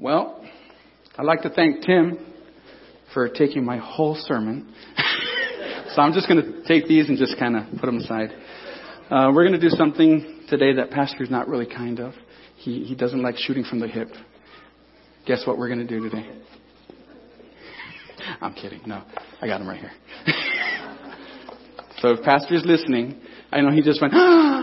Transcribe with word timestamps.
Well, 0.00 0.40
I'd 1.16 1.26
like 1.26 1.42
to 1.42 1.50
thank 1.50 1.82
Tim 1.82 2.24
for 3.12 3.28
taking 3.28 3.64
my 3.64 3.78
whole 3.78 4.14
sermon. 4.14 4.72
so 5.92 6.02
I'm 6.02 6.12
just 6.12 6.28
going 6.28 6.40
to 6.40 6.62
take 6.68 6.86
these 6.86 7.08
and 7.08 7.18
just 7.18 7.36
kind 7.36 7.56
of 7.56 7.64
put 7.80 7.86
them 7.86 7.96
aside. 7.96 8.30
Uh, 9.10 9.32
we're 9.34 9.42
going 9.44 9.60
to 9.60 9.60
do 9.60 9.70
something 9.70 10.44
today 10.48 10.74
that 10.74 10.92
Pastor's 10.92 11.30
not 11.30 11.48
really 11.48 11.66
kind 11.66 11.98
of. 11.98 12.14
He, 12.58 12.84
he 12.84 12.94
doesn't 12.94 13.20
like 13.20 13.38
shooting 13.38 13.64
from 13.64 13.80
the 13.80 13.88
hip. 13.88 14.10
Guess 15.26 15.44
what 15.48 15.58
we're 15.58 15.68
going 15.68 15.84
to 15.84 15.86
do 15.86 16.08
today? 16.08 16.30
I'm 18.40 18.54
kidding. 18.54 18.82
No, 18.86 19.02
I 19.42 19.48
got 19.48 19.60
him 19.60 19.66
right 19.66 19.80
here. 19.80 19.92
so 21.98 22.10
if 22.10 22.22
Pastor's 22.22 22.64
listening, 22.64 23.20
I 23.50 23.62
know 23.62 23.72
he 23.72 23.82
just 23.82 24.00
went, 24.00 24.14
ah! 24.16 24.57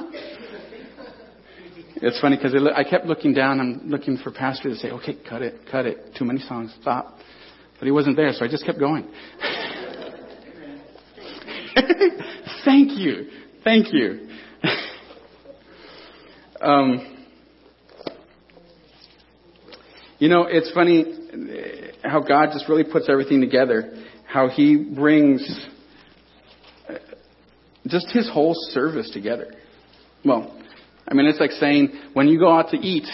It's 2.02 2.20
funny 2.20 2.36
because 2.36 2.54
I 2.75 2.84
kept 2.84 3.05
looking 3.05 3.34
down. 3.34 3.62
I'm 3.62 3.89
looking 3.89 4.18
for 4.18 4.32
Pastor 4.32 4.70
to 4.70 4.75
say, 4.75 4.91
okay, 4.91 5.16
cut 5.27 5.41
it, 5.41 5.62
cut 5.71 5.86
it. 5.86 6.14
Too 6.18 6.25
many 6.25 6.41
songs, 6.41 6.75
stop. 6.82 7.17
But 7.80 7.86
he 7.86 7.91
wasn't 7.91 8.17
there, 8.17 8.34
so 8.34 8.44
I 8.44 8.49
just 8.49 8.66
kept 8.66 8.80
going. 8.80 9.05
Thank 12.66 12.98
you. 12.98 13.27
Thank 13.63 13.94
you. 13.94 14.27
um, 16.62 17.26
you 20.20 20.30
know, 20.30 20.48
it's 20.50 20.72
funny 20.72 21.05
how 22.03 22.22
God 22.22 22.50
just 22.53 22.67
really 22.67 22.84
puts 22.84 23.08
everything 23.09 23.41
together. 23.41 23.94
How 24.27 24.50
He 24.50 24.75
brings 24.75 25.41
just 27.88 28.12
His 28.12 28.30
whole 28.30 28.53
service 28.72 29.09
together. 29.12 29.53
Well, 30.23 30.62
I 31.08 31.14
mean, 31.14 31.27
it's 31.27 31.40
like 31.40 31.52
saying 31.52 31.90
when 32.14 32.27
you 32.27 32.40
go 32.40 32.52
out 32.52 32.70
to 32.72 32.77
eat, 32.77 33.08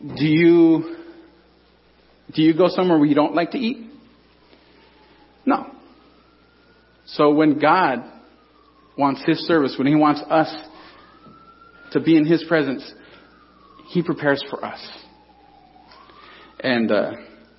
do 0.00 0.24
you 0.24 0.96
do 2.34 2.42
you 2.42 2.56
go 2.56 2.68
somewhere 2.68 2.98
where 2.98 3.08
you 3.08 3.14
don't 3.14 3.34
like 3.34 3.52
to 3.52 3.58
eat? 3.58 3.90
No. 5.44 5.66
So 7.06 7.32
when 7.32 7.58
God 7.58 8.04
wants 8.96 9.22
His 9.26 9.38
service, 9.40 9.74
when 9.78 9.86
He 9.86 9.96
wants 9.96 10.20
us 10.28 10.54
to 11.92 12.00
be 12.00 12.16
in 12.16 12.24
His 12.24 12.44
presence, 12.46 12.92
He 13.88 14.02
prepares 14.02 14.44
for 14.48 14.64
us. 14.64 14.80
And 16.60 16.92
uh, 16.92 17.12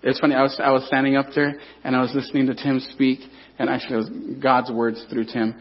it's 0.04 0.20
funny. 0.20 0.36
I 0.36 0.44
was 0.44 0.60
I 0.64 0.72
was 0.72 0.86
standing 0.88 1.16
up 1.16 1.28
there 1.36 1.60
and 1.84 1.96
I 1.96 2.02
was 2.02 2.12
listening 2.14 2.48
to 2.48 2.56
Tim 2.56 2.80
speak, 2.80 3.20
and 3.60 3.70
actually 3.70 3.96
it 3.96 3.98
was 3.98 4.10
God's 4.42 4.72
words 4.72 5.06
through 5.10 5.26
Tim, 5.26 5.56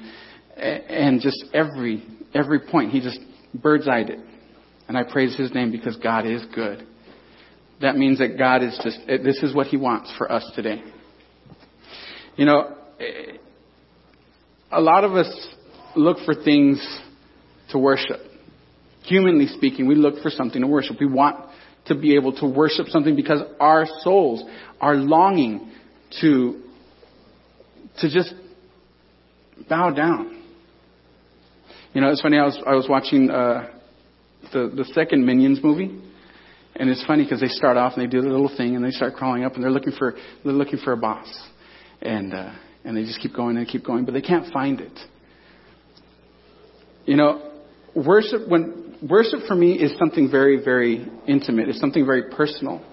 and 0.56 1.20
just 1.20 1.44
every 1.52 2.04
every 2.34 2.60
point 2.60 2.90
he 2.90 3.00
just 3.00 3.18
bird's 3.54 3.88
eyed 3.88 4.10
it. 4.10 4.20
And 4.88 4.98
I 4.98 5.04
praise 5.04 5.36
his 5.36 5.54
name 5.54 5.70
because 5.70 5.96
God 5.96 6.26
is 6.26 6.42
good. 6.54 6.86
That 7.80 7.96
means 7.96 8.18
that 8.18 8.36
God 8.36 8.62
is 8.62 8.78
just, 8.82 8.98
eh, 9.08 9.18
this 9.22 9.42
is 9.42 9.54
what 9.54 9.68
he 9.68 9.76
wants 9.76 10.12
for 10.18 10.30
us 10.30 10.48
today. 10.54 10.82
You 12.36 12.44
know, 12.44 12.76
eh, 12.98 13.36
a 14.72 14.80
lot 14.80 15.04
of 15.04 15.14
us 15.14 15.54
look 15.96 16.18
for 16.24 16.34
things 16.34 16.80
to 17.70 17.78
worship. 17.78 18.20
Humanly 19.04 19.46
speaking, 19.46 19.86
we 19.86 19.94
look 19.94 20.22
for 20.22 20.30
something 20.30 20.60
to 20.60 20.66
worship. 20.68 20.96
We 21.00 21.06
want 21.06 21.36
to 21.86 21.94
be 21.94 22.14
able 22.16 22.34
to 22.36 22.46
worship 22.46 22.86
something 22.88 23.16
because 23.16 23.40
our 23.58 23.86
souls 24.00 24.44
are 24.80 24.96
longing 24.96 25.70
to, 26.20 26.62
to 27.98 28.10
just 28.10 28.34
bow 29.68 29.90
down. 29.90 30.39
You 31.92 32.00
know, 32.00 32.10
it's 32.10 32.20
funny. 32.20 32.38
I 32.38 32.44
was 32.44 32.62
I 32.64 32.74
was 32.76 32.86
watching 32.88 33.30
uh, 33.30 33.68
the 34.52 34.70
the 34.72 34.84
second 34.94 35.26
Minions 35.26 35.58
movie, 35.60 35.90
and 36.76 36.88
it's 36.88 37.04
funny 37.04 37.24
because 37.24 37.40
they 37.40 37.48
start 37.48 37.76
off 37.76 37.94
and 37.96 38.06
they 38.06 38.08
do 38.08 38.22
the 38.22 38.28
little 38.28 38.54
thing 38.56 38.76
and 38.76 38.84
they 38.84 38.92
start 38.92 39.14
crawling 39.14 39.42
up 39.42 39.54
and 39.54 39.64
they're 39.64 39.72
looking 39.72 39.94
for 39.98 40.14
they're 40.44 40.52
looking 40.52 40.78
for 40.78 40.92
a 40.92 40.96
boss, 40.96 41.26
and 42.00 42.32
uh, 42.32 42.52
and 42.84 42.96
they 42.96 43.02
just 43.02 43.18
keep 43.20 43.34
going 43.34 43.56
and 43.56 43.66
keep 43.66 43.84
going, 43.84 44.04
but 44.04 44.14
they 44.14 44.20
can't 44.20 44.52
find 44.52 44.80
it. 44.80 44.96
You 47.06 47.16
know, 47.16 47.50
worship 47.96 48.48
when 48.48 48.96
worship 49.02 49.40
for 49.48 49.56
me 49.56 49.72
is 49.72 49.92
something 49.98 50.30
very 50.30 50.62
very 50.62 51.10
intimate. 51.26 51.68
It's 51.68 51.80
something 51.80 52.06
very 52.06 52.30
personal. 52.30 52.84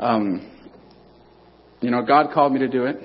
Um, 0.00 0.50
you 1.80 1.92
know, 1.92 2.04
God 2.04 2.32
called 2.34 2.52
me 2.52 2.58
to 2.58 2.68
do 2.68 2.86
it. 2.86 2.96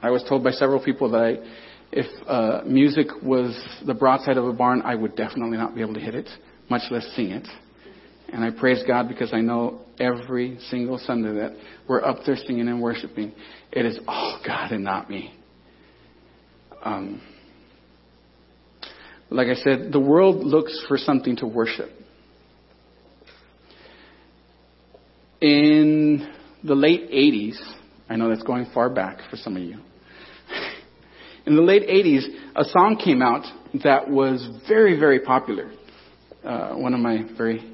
I 0.00 0.08
was 0.08 0.24
told 0.26 0.42
by 0.42 0.52
several 0.52 0.82
people 0.82 1.10
that 1.10 1.20
I 1.20 1.65
if 1.92 2.06
uh, 2.26 2.62
music 2.66 3.06
was 3.22 3.58
the 3.86 3.94
broadside 3.94 4.36
of 4.36 4.44
a 4.44 4.52
barn, 4.52 4.82
I 4.82 4.94
would 4.94 5.16
definitely 5.16 5.56
not 5.56 5.74
be 5.74 5.80
able 5.80 5.94
to 5.94 6.00
hit 6.00 6.14
it, 6.14 6.28
much 6.68 6.82
less 6.90 7.06
sing 7.14 7.30
it. 7.30 7.46
And 8.32 8.44
I 8.44 8.50
praise 8.50 8.82
God 8.86 9.08
because 9.08 9.32
I 9.32 9.40
know 9.40 9.82
every 10.00 10.58
single 10.68 10.98
Sunday 10.98 11.32
that 11.34 11.56
we're 11.88 12.04
up 12.04 12.18
there 12.26 12.36
singing 12.36 12.68
and 12.68 12.82
worshiping, 12.82 13.32
it 13.72 13.86
is 13.86 13.98
all 14.06 14.40
God 14.46 14.72
and 14.72 14.84
not 14.84 15.08
me. 15.08 15.32
Um, 16.82 17.22
like 19.30 19.48
I 19.48 19.54
said, 19.54 19.92
the 19.92 20.00
world 20.00 20.44
looks 20.44 20.84
for 20.86 20.96
something 20.96 21.36
to 21.36 21.46
worship. 21.46 21.90
In 25.40 26.32
the 26.62 26.74
late 26.74 27.10
80s, 27.10 27.58
I 28.08 28.16
know 28.16 28.28
that's 28.28 28.42
going 28.42 28.66
far 28.72 28.88
back 28.88 29.18
for 29.30 29.36
some 29.36 29.56
of 29.56 29.62
you, 29.62 29.78
in 31.46 31.54
the 31.54 31.62
late 31.62 31.88
80s, 31.88 32.24
a 32.56 32.64
song 32.64 33.00
came 33.02 33.22
out 33.22 33.44
that 33.84 34.10
was 34.10 34.46
very, 34.68 34.98
very 34.98 35.20
popular. 35.20 35.70
Uh, 36.44 36.74
one 36.74 36.92
of 36.92 37.00
my 37.00 37.24
very, 37.36 37.64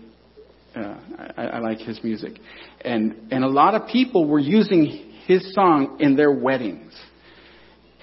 uh, 0.76 0.96
I, 1.36 1.42
I 1.44 1.58
like 1.58 1.78
his 1.78 2.02
music. 2.04 2.38
And, 2.82 3.28
and 3.30 3.44
a 3.44 3.48
lot 3.48 3.74
of 3.74 3.88
people 3.88 4.28
were 4.28 4.38
using 4.38 5.12
his 5.26 5.54
song 5.54 5.98
in 6.00 6.16
their 6.16 6.32
weddings. 6.32 6.92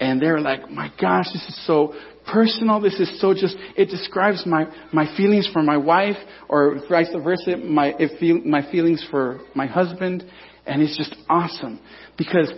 And 0.00 0.20
they're 0.20 0.40
like, 0.40 0.70
my 0.70 0.90
gosh, 1.00 1.26
this 1.26 1.44
is 1.48 1.66
so 1.66 1.94
personal. 2.32 2.80
This 2.80 2.98
is 2.98 3.20
so 3.20 3.34
just, 3.34 3.56
it 3.76 3.86
describes 3.86 4.44
my, 4.46 4.66
my 4.92 5.14
feelings 5.16 5.48
for 5.52 5.62
my 5.62 5.76
wife 5.76 6.16
or 6.48 6.80
vice 6.88 7.10
versa, 7.22 7.58
my, 7.58 7.94
feel, 8.18 8.40
my 8.44 8.68
feelings 8.72 9.06
for 9.10 9.40
my 9.54 9.66
husband. 9.66 10.24
And 10.66 10.82
it's 10.82 10.96
just 10.96 11.14
awesome 11.28 11.80
because 12.16 12.50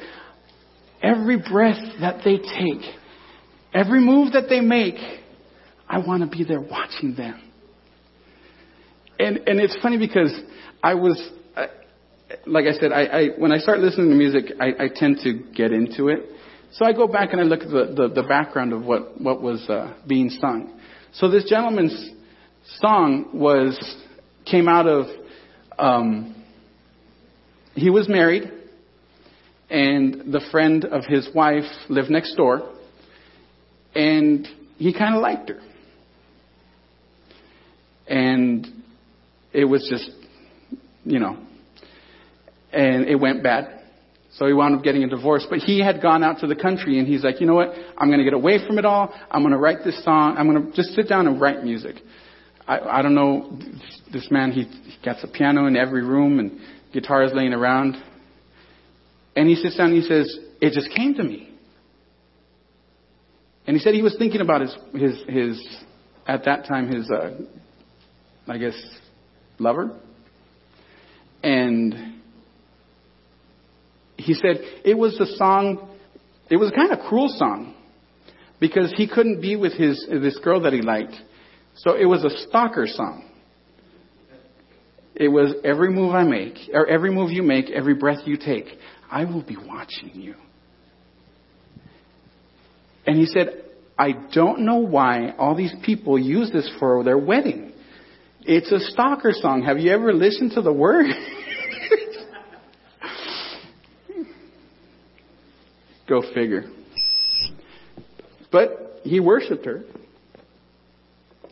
every 1.02 1.36
breath 1.36 1.80
that 2.00 2.22
they 2.24 2.36
take, 2.36 3.01
Every 3.74 4.00
move 4.00 4.32
that 4.34 4.48
they 4.48 4.60
make, 4.60 4.96
I 5.88 5.98
want 5.98 6.22
to 6.22 6.36
be 6.36 6.44
there 6.44 6.60
watching 6.60 7.14
them. 7.14 7.40
And, 9.18 9.38
and 9.46 9.60
it's 9.60 9.76
funny 9.82 9.98
because 9.98 10.32
I 10.82 10.94
was, 10.94 11.30
like 12.46 12.64
I 12.66 12.72
said, 12.72 12.92
I, 12.92 13.02
I, 13.02 13.28
when 13.38 13.52
I 13.52 13.58
start 13.58 13.80
listening 13.80 14.10
to 14.10 14.14
music, 14.14 14.52
I, 14.60 14.84
I 14.84 14.88
tend 14.94 15.18
to 15.24 15.44
get 15.54 15.72
into 15.72 16.08
it. 16.08 16.20
So 16.72 16.84
I 16.84 16.92
go 16.92 17.06
back 17.06 17.32
and 17.32 17.40
I 17.40 17.44
look 17.44 17.60
at 17.60 17.68
the, 17.68 17.94
the, 17.94 18.22
the 18.22 18.26
background 18.26 18.72
of 18.72 18.84
what, 18.84 19.20
what 19.20 19.42
was 19.42 19.68
uh, 19.68 19.94
being 20.06 20.30
sung. 20.30 20.78
So 21.14 21.30
this 21.30 21.48
gentleman's 21.48 22.10
song 22.80 23.30
was, 23.34 23.78
came 24.50 24.68
out 24.68 24.86
of, 24.86 25.06
um, 25.78 26.42
he 27.74 27.90
was 27.90 28.08
married, 28.08 28.50
and 29.70 30.32
the 30.32 30.40
friend 30.50 30.84
of 30.84 31.04
his 31.06 31.28
wife 31.34 31.64
lived 31.88 32.10
next 32.10 32.34
door 32.36 32.71
and 33.94 34.46
he 34.78 34.92
kind 34.92 35.14
of 35.14 35.22
liked 35.22 35.48
her. 35.48 35.60
And 38.06 38.66
it 39.52 39.64
was 39.64 39.86
just, 39.88 40.10
you 41.04 41.18
know, 41.18 41.38
and 42.72 43.06
it 43.06 43.16
went 43.16 43.42
bad. 43.42 43.80
So 44.34 44.46
he 44.46 44.54
wound 44.54 44.74
up 44.74 44.82
getting 44.82 45.04
a 45.04 45.08
divorce. 45.08 45.46
But 45.48 45.58
he 45.58 45.80
had 45.80 46.00
gone 46.00 46.24
out 46.24 46.38
to 46.40 46.46
the 46.46 46.56
country 46.56 46.98
and 46.98 47.06
he's 47.06 47.22
like, 47.22 47.40
you 47.40 47.46
know 47.46 47.54
what? 47.54 47.74
I'm 47.98 48.08
going 48.08 48.18
to 48.18 48.24
get 48.24 48.32
away 48.32 48.66
from 48.66 48.78
it 48.78 48.84
all. 48.84 49.14
I'm 49.30 49.42
going 49.42 49.52
to 49.52 49.58
write 49.58 49.84
this 49.84 50.02
song. 50.04 50.36
I'm 50.38 50.50
going 50.50 50.70
to 50.70 50.76
just 50.76 50.94
sit 50.94 51.08
down 51.08 51.26
and 51.26 51.40
write 51.40 51.62
music. 51.62 51.96
I, 52.66 52.78
I 52.78 53.02
don't 53.02 53.14
know. 53.14 53.58
This 54.12 54.28
man, 54.30 54.52
he, 54.52 54.62
he 54.64 54.96
gets 55.02 55.22
a 55.22 55.28
piano 55.28 55.66
in 55.66 55.76
every 55.76 56.02
room 56.02 56.38
and 56.38 56.58
guitars 56.92 57.32
laying 57.34 57.52
around. 57.52 57.96
And 59.36 59.48
he 59.48 59.54
sits 59.54 59.76
down 59.76 59.92
and 59.92 60.02
he 60.02 60.08
says, 60.08 60.38
it 60.60 60.72
just 60.72 60.94
came 60.96 61.14
to 61.14 61.22
me. 61.22 61.51
And 63.66 63.76
he 63.76 63.82
said 63.82 63.94
he 63.94 64.02
was 64.02 64.16
thinking 64.18 64.40
about 64.40 64.60
his, 64.62 64.76
his, 64.92 65.22
his 65.28 65.76
at 66.26 66.44
that 66.44 66.66
time, 66.66 66.92
his, 66.92 67.10
uh, 67.10 67.30
I 68.48 68.58
guess, 68.58 68.74
lover. 69.58 69.98
And 71.42 72.20
he 74.16 74.34
said 74.34 74.60
it 74.84 74.96
was 74.96 75.18
a 75.20 75.26
song, 75.36 75.88
it 76.50 76.56
was 76.56 76.70
a 76.70 76.74
kind 76.74 76.92
of 76.92 77.00
cruel 77.08 77.28
song 77.28 77.74
because 78.60 78.92
he 78.96 79.08
couldn't 79.08 79.40
be 79.40 79.56
with 79.56 79.72
his, 79.72 80.06
this 80.08 80.38
girl 80.38 80.60
that 80.62 80.72
he 80.72 80.82
liked. 80.82 81.14
So 81.76 81.96
it 81.96 82.04
was 82.04 82.24
a 82.24 82.30
stalker 82.48 82.86
song. 82.86 83.28
It 85.14 85.28
was 85.28 85.54
every 85.64 85.90
move 85.90 86.14
I 86.14 86.24
make, 86.24 86.54
or 86.72 86.86
every 86.86 87.10
move 87.10 87.30
you 87.30 87.42
make, 87.42 87.70
every 87.70 87.94
breath 87.94 88.20
you 88.24 88.36
take, 88.36 88.66
I 89.10 89.24
will 89.24 89.42
be 89.42 89.56
watching 89.56 90.12
you. 90.14 90.34
And 93.06 93.16
he 93.18 93.26
said, 93.26 93.64
I 93.98 94.12
don't 94.32 94.60
know 94.60 94.76
why 94.76 95.34
all 95.38 95.54
these 95.54 95.74
people 95.84 96.18
use 96.18 96.50
this 96.52 96.70
for 96.78 97.04
their 97.04 97.18
wedding. 97.18 97.72
It's 98.42 98.72
a 98.72 98.80
stalker 98.80 99.32
song. 99.32 99.62
Have 99.62 99.78
you 99.78 99.92
ever 99.92 100.12
listened 100.12 100.52
to 100.52 100.62
the 100.62 100.72
word? 100.72 101.06
Go 106.08 106.22
figure. 106.34 106.64
But 108.50 109.00
he 109.04 109.20
worshiped 109.20 109.64
her. 109.66 109.84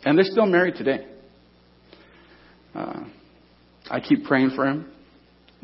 And 0.05 0.19
they're 0.19 0.25
still 0.25 0.47
married 0.47 0.75
today. 0.77 1.07
Uh, 2.75 3.05
I 3.91 4.01
keep 4.01 4.25
praying 4.25 4.51
for 4.57 4.67
him. 4.67 4.91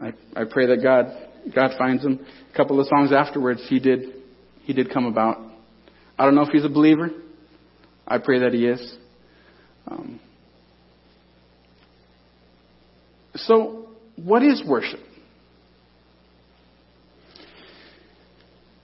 I, 0.01 0.13
I 0.35 0.45
pray 0.51 0.67
that 0.67 0.83
God 0.83 1.07
God 1.55 1.73
finds 1.79 2.05
him. 2.05 2.27
A 2.53 2.57
couple 2.57 2.81
of 2.81 2.87
songs 2.87 3.13
afterwards, 3.13 3.65
he 3.69 3.79
did 3.79 4.15
he 4.63 4.73
did 4.73 4.93
come 4.93 5.07
about. 5.07 5.46
I 6.19 6.25
don't 6.25 6.35
know 6.35 6.43
if 6.43 6.49
he's 6.51 6.65
a 6.65 6.71
believer. 6.71 7.11
I 8.07 8.19
pray 8.19 8.41
that 8.41 8.53
he 8.53 8.67
is. 8.67 8.97
Um, 9.87 10.21
so, 13.35 13.89
what 14.17 14.43
is 14.43 14.63
worship? 14.67 15.01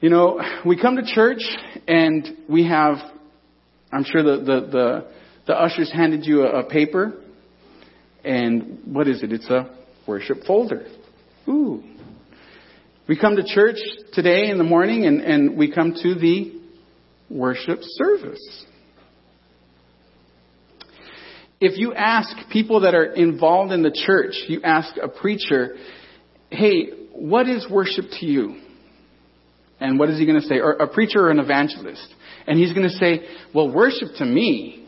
You 0.00 0.10
know, 0.10 0.40
we 0.66 0.80
come 0.80 0.96
to 0.96 1.04
church 1.04 1.42
and 1.86 2.36
we 2.48 2.66
have, 2.66 2.96
I'm 3.92 4.04
sure 4.04 4.22
the, 4.22 4.38
the, 4.38 4.66
the, 4.66 5.12
the 5.46 5.54
ushers 5.54 5.92
handed 5.92 6.26
you 6.26 6.42
a, 6.42 6.60
a 6.60 6.68
paper. 6.68 7.14
And 8.24 8.80
what 8.84 9.08
is 9.08 9.22
it? 9.22 9.32
It's 9.32 9.48
a 9.48 9.74
worship 10.06 10.44
folder. 10.44 10.86
Ooh. 11.48 11.82
We 13.08 13.16
come 13.16 13.36
to 13.36 13.44
church 13.44 13.78
today 14.12 14.50
in 14.50 14.58
the 14.58 14.64
morning 14.64 15.06
and, 15.06 15.20
and 15.20 15.56
we 15.56 15.72
come 15.72 15.94
to 15.94 16.14
the 16.14 16.61
worship 17.32 17.78
service. 17.82 18.64
If 21.60 21.78
you 21.78 21.94
ask 21.94 22.28
people 22.50 22.80
that 22.80 22.94
are 22.94 23.04
involved 23.04 23.72
in 23.72 23.82
the 23.82 23.92
church, 23.92 24.34
you 24.48 24.62
ask 24.62 24.96
a 25.00 25.08
preacher, 25.08 25.76
hey, 26.50 26.88
what 27.12 27.48
is 27.48 27.66
worship 27.70 28.06
to 28.20 28.26
you? 28.26 28.60
And 29.78 29.98
what 29.98 30.10
is 30.10 30.18
he 30.18 30.26
going 30.26 30.40
to 30.40 30.46
say? 30.46 30.56
Or 30.56 30.72
a 30.72 30.88
preacher 30.88 31.20
or 31.20 31.30
an 31.30 31.38
evangelist. 31.38 32.06
And 32.46 32.58
he's 32.58 32.72
going 32.72 32.88
to 32.88 32.96
say, 32.96 33.22
well, 33.54 33.72
worship 33.72 34.08
to 34.18 34.24
me 34.24 34.86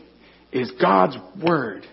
is 0.51 0.71
God's 0.81 1.15
word. 1.41 1.85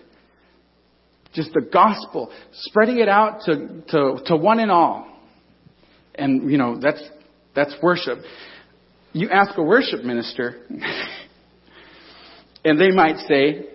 Just 1.33 1.53
the 1.53 1.61
gospel, 1.61 2.31
spreading 2.53 2.99
it 2.99 3.09
out 3.09 3.41
to, 3.45 3.83
to, 3.89 4.17
to 4.25 4.35
one 4.35 4.59
and 4.59 4.69
all. 4.69 5.07
And, 6.15 6.51
you 6.51 6.57
know, 6.57 6.79
that's, 6.79 7.01
that's 7.55 7.73
worship. 7.81 8.19
You 9.13 9.29
ask 9.29 9.55
a 9.57 9.63
worship 9.63 10.03
minister, 10.03 10.55
and 12.65 12.81
they 12.81 12.89
might 12.89 13.17
say, 13.27 13.67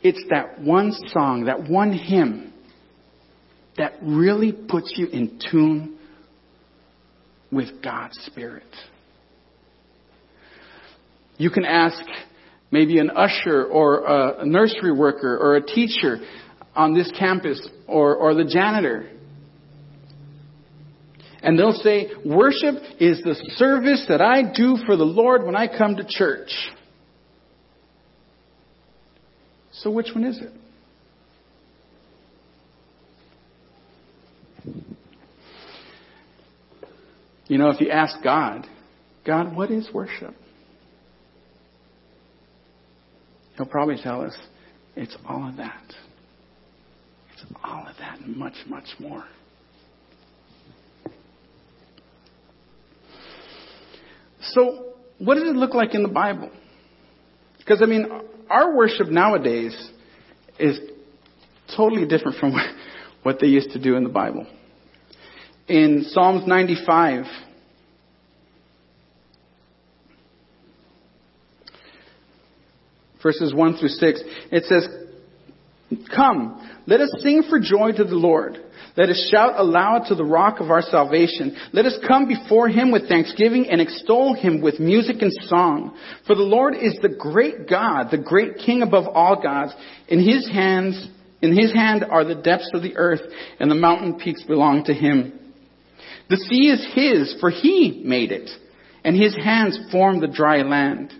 it's 0.00 0.22
that 0.30 0.60
one 0.60 0.92
song, 1.08 1.46
that 1.46 1.68
one 1.68 1.92
hymn 1.92 2.52
that 3.76 3.94
really 4.00 4.52
puts 4.52 4.92
you 4.96 5.06
in 5.06 5.40
tune 5.50 5.98
with 7.50 7.82
God's 7.82 8.16
Spirit. 8.26 8.66
You 11.36 11.50
can 11.50 11.64
ask 11.64 12.00
maybe 12.70 12.98
an 12.98 13.10
usher 13.10 13.64
or 13.64 14.40
a 14.40 14.46
nursery 14.46 14.92
worker 14.92 15.36
or 15.36 15.56
a 15.56 15.64
teacher 15.64 16.18
on 16.76 16.94
this 16.94 17.10
campus 17.18 17.66
or, 17.86 18.14
or 18.14 18.34
the 18.34 18.44
janitor. 18.44 19.10
And 21.42 21.58
they'll 21.58 21.72
say, 21.72 22.08
worship 22.24 22.74
is 22.98 23.22
the 23.22 23.34
service 23.56 24.04
that 24.08 24.20
I 24.20 24.42
do 24.42 24.76
for 24.86 24.96
the 24.96 25.04
Lord 25.04 25.44
when 25.44 25.54
I 25.54 25.68
come 25.68 25.96
to 25.96 26.04
church. 26.06 26.50
So 29.72 29.90
which 29.90 30.08
one 30.14 30.24
is 30.24 30.40
it? 30.40 30.52
You 37.46 37.56
know, 37.56 37.70
if 37.70 37.80
you 37.80 37.90
ask 37.90 38.22
God, 38.22 38.66
God, 39.24 39.56
what 39.56 39.70
is 39.70 39.88
worship? 39.92 40.34
He'll 43.56 43.66
probably 43.66 43.96
tell 44.02 44.20
us, 44.22 44.36
it's 44.96 45.16
all 45.26 45.48
of 45.48 45.56
that. 45.56 45.94
It's 47.32 47.44
all 47.64 47.86
of 47.86 47.96
that 47.98 48.20
and 48.20 48.36
much, 48.36 48.54
much 48.66 48.86
more. 48.98 49.24
So, 54.52 54.94
what 55.18 55.34
does 55.34 55.44
it 55.44 55.56
look 55.56 55.74
like 55.74 55.94
in 55.94 56.02
the 56.02 56.08
Bible? 56.08 56.50
Because, 57.58 57.82
I 57.82 57.86
mean, 57.86 58.06
our 58.48 58.74
worship 58.74 59.08
nowadays 59.08 59.90
is 60.58 60.78
totally 61.76 62.06
different 62.06 62.38
from 62.38 62.54
what 63.22 63.40
they 63.40 63.46
used 63.46 63.70
to 63.72 63.82
do 63.82 63.96
in 63.96 64.04
the 64.04 64.10
Bible. 64.10 64.46
In 65.68 66.06
Psalms 66.08 66.46
95, 66.46 67.24
verses 73.22 73.52
1 73.52 73.76
through 73.76 73.88
6, 73.88 74.20
it 74.50 74.64
says, 74.64 74.88
Come, 76.14 76.82
let 76.86 77.00
us 77.00 77.10
sing 77.20 77.44
for 77.48 77.58
joy 77.58 77.92
to 77.92 78.04
the 78.04 78.14
Lord. 78.14 78.58
Let 78.96 79.08
us 79.08 79.28
shout 79.30 79.58
aloud 79.58 80.06
to 80.08 80.14
the 80.14 80.24
rock 80.24 80.60
of 80.60 80.70
our 80.70 80.82
salvation. 80.82 81.56
Let 81.72 81.86
us 81.86 81.96
come 82.06 82.26
before 82.26 82.68
him 82.68 82.90
with 82.90 83.08
thanksgiving 83.08 83.68
and 83.70 83.80
extol 83.80 84.34
him 84.34 84.60
with 84.60 84.80
music 84.80 85.22
and 85.22 85.32
song. 85.44 85.96
For 86.26 86.34
the 86.34 86.42
Lord 86.42 86.74
is 86.74 86.98
the 87.00 87.08
great 87.08 87.68
God, 87.68 88.08
the 88.10 88.18
great 88.18 88.58
King 88.58 88.82
above 88.82 89.06
all 89.06 89.40
gods. 89.40 89.72
In 90.08 90.20
his 90.20 90.48
hands, 90.48 91.08
in 91.40 91.56
his 91.56 91.72
hand 91.72 92.04
are 92.04 92.24
the 92.24 92.34
depths 92.34 92.70
of 92.74 92.82
the 92.82 92.96
earth, 92.96 93.22
and 93.60 93.70
the 93.70 93.76
mountain 93.76 94.18
peaks 94.18 94.42
belong 94.42 94.84
to 94.84 94.94
him. 94.94 95.32
The 96.28 96.36
sea 96.36 96.68
is 96.68 96.86
his, 96.94 97.36
for 97.40 97.50
he 97.50 98.02
made 98.04 98.32
it, 98.32 98.50
and 99.04 99.16
his 99.16 99.34
hands 99.36 99.78
formed 99.90 100.22
the 100.22 100.28
dry 100.28 100.62
land. 100.62 101.12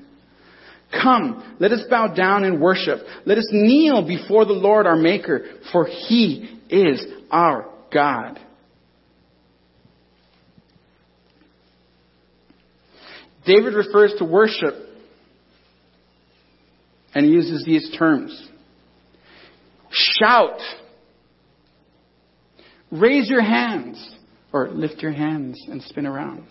Come, 0.91 1.57
let 1.61 1.73
us 1.73 1.85
bow 1.91 2.15
down 2.15 2.45
and 2.45 2.61
worship. 2.61 2.99
Let 3.27 3.39
us 3.39 3.49
kneel 3.51 4.07
before 4.07 4.45
the 4.45 4.55
Lord 4.55 4.87
our 4.87 4.97
Maker, 4.97 5.43
for 5.71 5.87
he 5.87 6.61
is 6.71 7.05
our 7.31 7.71
God. 7.93 8.41
David 13.45 13.75
refers 13.75 14.15
to 14.19 14.25
worship 14.25 14.75
and 17.15 17.25
he 17.25 17.33
uses 17.33 17.65
these 17.65 17.97
terms. 17.99 18.49
Shout. 19.91 20.61
Raise 22.91 23.29
your 23.29 23.43
hands 23.43 24.17
or 24.53 24.69
lift 24.69 25.01
your 25.01 25.13
hands 25.13 25.59
and 25.69 25.83
spin 25.83 26.07
around. 26.07 26.45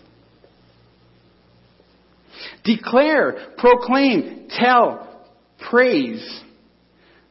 Declare, 2.68 3.54
proclaim, 3.56 4.48
tell, 4.50 5.24
praise, 5.70 6.42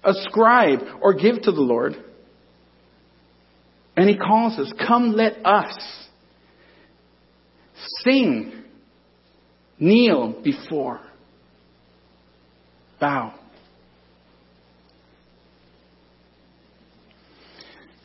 ascribe, 0.04 0.80
or 1.00 1.14
give 1.14 1.44
to 1.44 1.52
the 1.52 1.62
Lord. 1.62 1.94
And 3.96 4.10
he 4.10 4.18
calls 4.18 4.58
us, 4.58 4.74
come 4.88 5.14
let 5.14 5.46
us 5.46 5.78
sing, 8.04 8.64
kneel 9.80 10.42
before, 10.44 11.02
bow. 13.00 13.36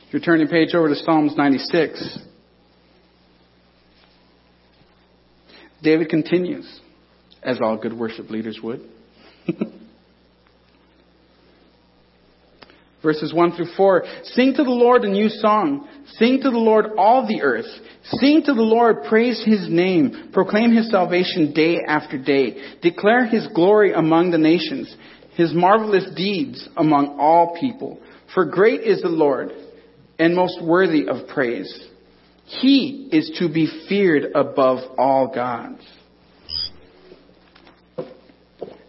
If 0.06 0.12
you're 0.12 0.20
turning 0.20 0.48
page 0.48 0.74
over 0.74 0.90
to 0.90 0.96
Psalms 0.96 1.34
96, 1.34 2.18
David 5.82 6.10
continues, 6.10 6.80
as 7.42 7.58
all 7.60 7.76
good 7.76 7.92
worship 7.98 8.30
leaders 8.30 8.60
would. 8.62 8.80
Verses 13.02 13.34
1 13.34 13.56
through 13.56 13.74
4. 13.76 14.04
Sing 14.24 14.54
to 14.54 14.62
the 14.62 14.70
Lord 14.70 15.02
a 15.02 15.10
new 15.10 15.28
song. 15.28 15.88
Sing 16.18 16.40
to 16.40 16.50
the 16.50 16.58
Lord 16.58 16.86
all 16.96 17.26
the 17.26 17.42
earth. 17.42 17.66
Sing 18.04 18.42
to 18.44 18.54
the 18.54 18.62
Lord, 18.62 19.04
praise 19.08 19.42
his 19.44 19.68
name. 19.68 20.30
Proclaim 20.32 20.72
his 20.72 20.88
salvation 20.90 21.52
day 21.52 21.78
after 21.86 22.16
day. 22.16 22.78
Declare 22.80 23.26
his 23.26 23.48
glory 23.54 23.92
among 23.92 24.30
the 24.30 24.38
nations, 24.38 24.94
his 25.34 25.52
marvelous 25.52 26.08
deeds 26.14 26.68
among 26.76 27.18
all 27.18 27.56
people. 27.58 27.98
For 28.34 28.44
great 28.44 28.82
is 28.82 29.02
the 29.02 29.08
Lord 29.08 29.50
and 30.18 30.36
most 30.36 30.62
worthy 30.62 31.08
of 31.08 31.26
praise. 31.28 31.88
He 32.44 33.08
is 33.10 33.36
to 33.40 33.52
be 33.52 33.68
feared 33.88 34.32
above 34.34 34.78
all 34.96 35.32
gods. 35.34 35.82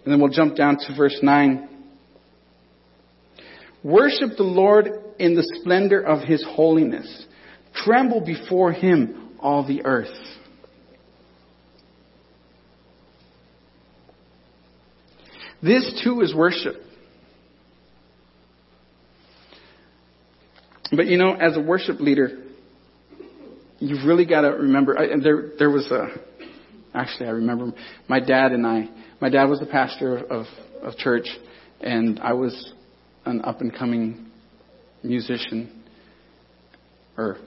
And 0.03 0.12
then 0.12 0.19
we'll 0.19 0.29
jump 0.31 0.55
down 0.55 0.77
to 0.77 0.95
verse 0.95 1.17
9. 1.22 1.69
Worship 3.83 4.38
the 4.38 4.43
Lord 4.43 4.88
in 5.19 5.36
the 5.36 5.43
splendor 5.60 6.01
of 6.01 6.24
his 6.24 6.43
holiness. 6.48 7.25
Tremble 7.75 8.22
before 8.22 8.72
him, 8.72 9.31
all 9.39 9.65
the 9.65 9.86
earth. 9.86 10.07
This 15.62 16.01
too 16.03 16.22
is 16.22 16.36
worship. 16.36 16.75
But 20.91 21.07
you 21.07 21.17
know, 21.17 21.33
as 21.33 21.55
a 21.55 21.62
worship 21.62 22.00
leader, 22.01 22.43
you've 23.79 24.05
really 24.05 24.25
got 24.25 24.41
to 24.41 24.50
remember. 24.50 25.00
I, 25.00 25.07
there, 25.22 25.51
there 25.57 25.69
was 25.69 25.89
a 25.89 26.07
Actually, 26.93 27.27
I 27.27 27.31
remember 27.31 27.73
my 28.07 28.19
dad 28.19 28.51
and 28.51 28.65
I. 28.65 28.88
My 29.19 29.29
dad 29.29 29.45
was 29.45 29.59
the 29.59 29.65
pastor 29.65 30.17
of, 30.17 30.45
of 30.81 30.95
church, 30.97 31.27
and 31.81 32.19
I 32.19 32.33
was 32.33 32.73
an 33.25 33.41
up 33.41 33.62
and 33.62 33.73
coming 33.75 34.27
musician 35.01 35.83
or 37.17 37.38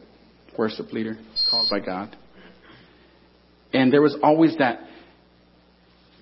worship 0.59 0.93
leader 0.93 1.17
called 1.51 1.69
by 1.71 1.81
God. 1.81 2.17
And 3.73 3.93
there 3.93 4.03
was 4.03 4.17
always 4.23 4.57
that, 4.59 4.81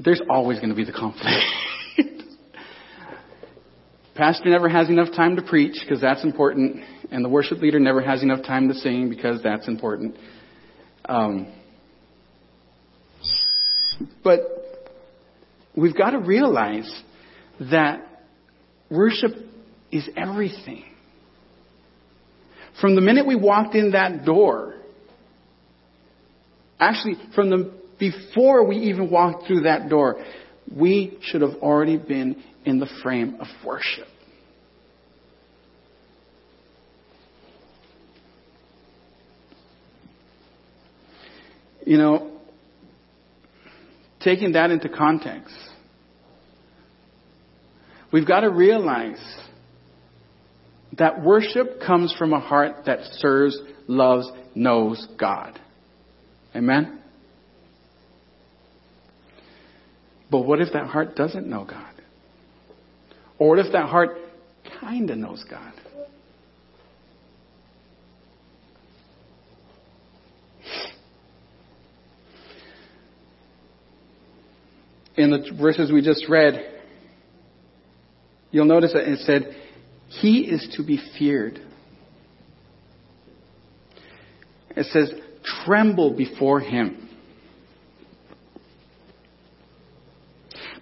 there's 0.03 0.21
always 0.29 0.59
going 0.59 0.71
to 0.71 0.75
be 0.75 0.85
the 0.85 0.93
conflict. 0.93 1.29
Pastor 4.15 4.49
never 4.49 4.69
has 4.69 4.89
enough 4.89 5.13
time 5.15 5.37
to 5.37 5.43
preach 5.43 5.77
because 5.81 6.01
that's 6.01 6.25
important, 6.25 6.83
and 7.11 7.25
the 7.25 7.29
worship 7.29 7.59
leader 7.59 7.81
never 7.81 8.01
has 8.01 8.23
enough 8.23 8.45
time 8.45 8.69
to 8.69 8.75
sing 8.75 9.09
because 9.09 9.43
that's 9.43 9.67
important. 9.69 10.17
Um, 11.07 11.53
but 14.23 14.41
we've 15.77 15.97
got 15.97 16.11
to 16.11 16.19
realize 16.19 16.91
that 17.71 18.07
worship 18.91 19.33
is 19.91 20.09
everything. 20.17 20.85
From 22.81 22.95
the 22.95 23.01
minute 23.01 23.27
we 23.27 23.37
walked 23.37 23.75
in 23.75 23.93
that 23.93 24.25
door, 24.25 24.75
actually, 26.81 27.15
from 27.35 27.51
the 27.51 27.73
before 27.99 28.67
we 28.67 28.77
even 28.77 29.11
walked 29.11 29.47
through 29.47 29.63
that 29.63 29.89
door, 29.89 30.25
we 30.75 31.17
should 31.23 31.43
have 31.43 31.55
already 31.63 31.97
been 31.97 32.43
in 32.65 32.81
the 32.81 32.89
frame 33.03 33.37
of 33.41 33.47
worship. 33.65 34.09
You 41.87 41.99
know, 41.99 42.34
taking 44.25 44.53
that 44.53 44.71
into 44.71 44.89
context, 44.89 45.55
we've 48.13 48.27
got 48.27 48.41
to 48.41 48.51
realize 48.51 49.23
that 50.99 51.23
worship 51.23 51.81
comes 51.87 52.15
from 52.19 52.33
a 52.33 52.41
heart 52.41 52.87
that 52.87 53.01
serves, 53.19 53.59
loves, 53.87 54.27
knows 54.55 55.07
God. 55.19 55.61
Amen? 56.57 57.01
But 60.31 60.41
what 60.41 60.61
if 60.61 60.73
that 60.73 60.87
heart 60.87 61.15
doesn't 61.17 61.47
know 61.47 61.65
God? 61.65 61.95
Or 63.39 63.51
what 63.51 63.59
if 63.59 63.73
that 63.73 63.89
heart 63.89 64.17
kind 64.81 65.11
of 65.11 65.19
knows 65.19 65.45
God? 65.49 65.73
In 75.17 75.31
the 75.31 75.53
verses 75.59 75.93
we 75.93 76.03
just 76.03 76.29
read, 76.29 76.55
you'll 78.51 78.65
notice 78.65 78.93
that 78.93 79.09
it 79.09 79.21
said, 79.21 79.57
He 80.09 80.41
is 80.41 80.75
to 80.77 80.85
be 80.85 81.01
feared. 81.19 81.61
It 84.77 84.87
says, 84.87 85.13
tremble 85.65 86.17
before 86.17 86.61
Him. 86.61 87.09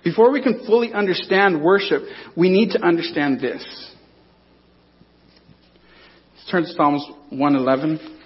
Before 0.03 0.33
we 0.33 0.43
can 0.43 0.65
fully 0.67 0.93
understand 0.93 1.63
worship, 1.63 2.03
we 2.37 2.51
need 2.51 2.71
to 2.71 2.83
understand 2.85 3.41
this. 3.41 3.63
Let's 6.35 6.51
turn 6.51 6.63
to 6.65 6.73
Psalms 6.73 7.07
111. 7.31 8.22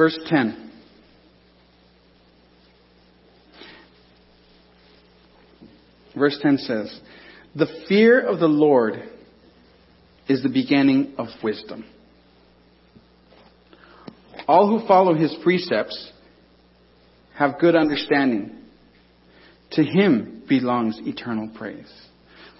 Verse 0.00 0.18
10. 0.28 0.70
Verse 6.16 6.38
10 6.40 6.56
says, 6.56 7.00
The 7.54 7.66
fear 7.86 8.18
of 8.26 8.40
the 8.40 8.46
Lord 8.46 8.94
is 10.26 10.42
the 10.42 10.48
beginning 10.48 11.16
of 11.18 11.26
wisdom. 11.44 11.84
All 14.48 14.70
who 14.70 14.88
follow 14.88 15.12
his 15.12 15.36
precepts 15.42 16.12
have 17.36 17.60
good 17.60 17.76
understanding. 17.76 18.52
To 19.72 19.84
him 19.84 20.44
belongs 20.48 20.98
eternal 21.02 21.50
praise. 21.54 21.92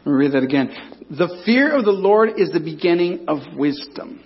Let 0.05 0.07
me 0.07 0.13
read 0.13 0.33
that 0.33 0.43
again. 0.43 1.07
The 1.09 1.43
fear 1.47 1.75
of 1.75 1.87
the 1.87 1.91
Lord 1.91 2.39
is 2.39 2.53
the 2.53 2.61
beginning 2.61 3.25
of 3.29 3.39
wisdom. 3.57 4.25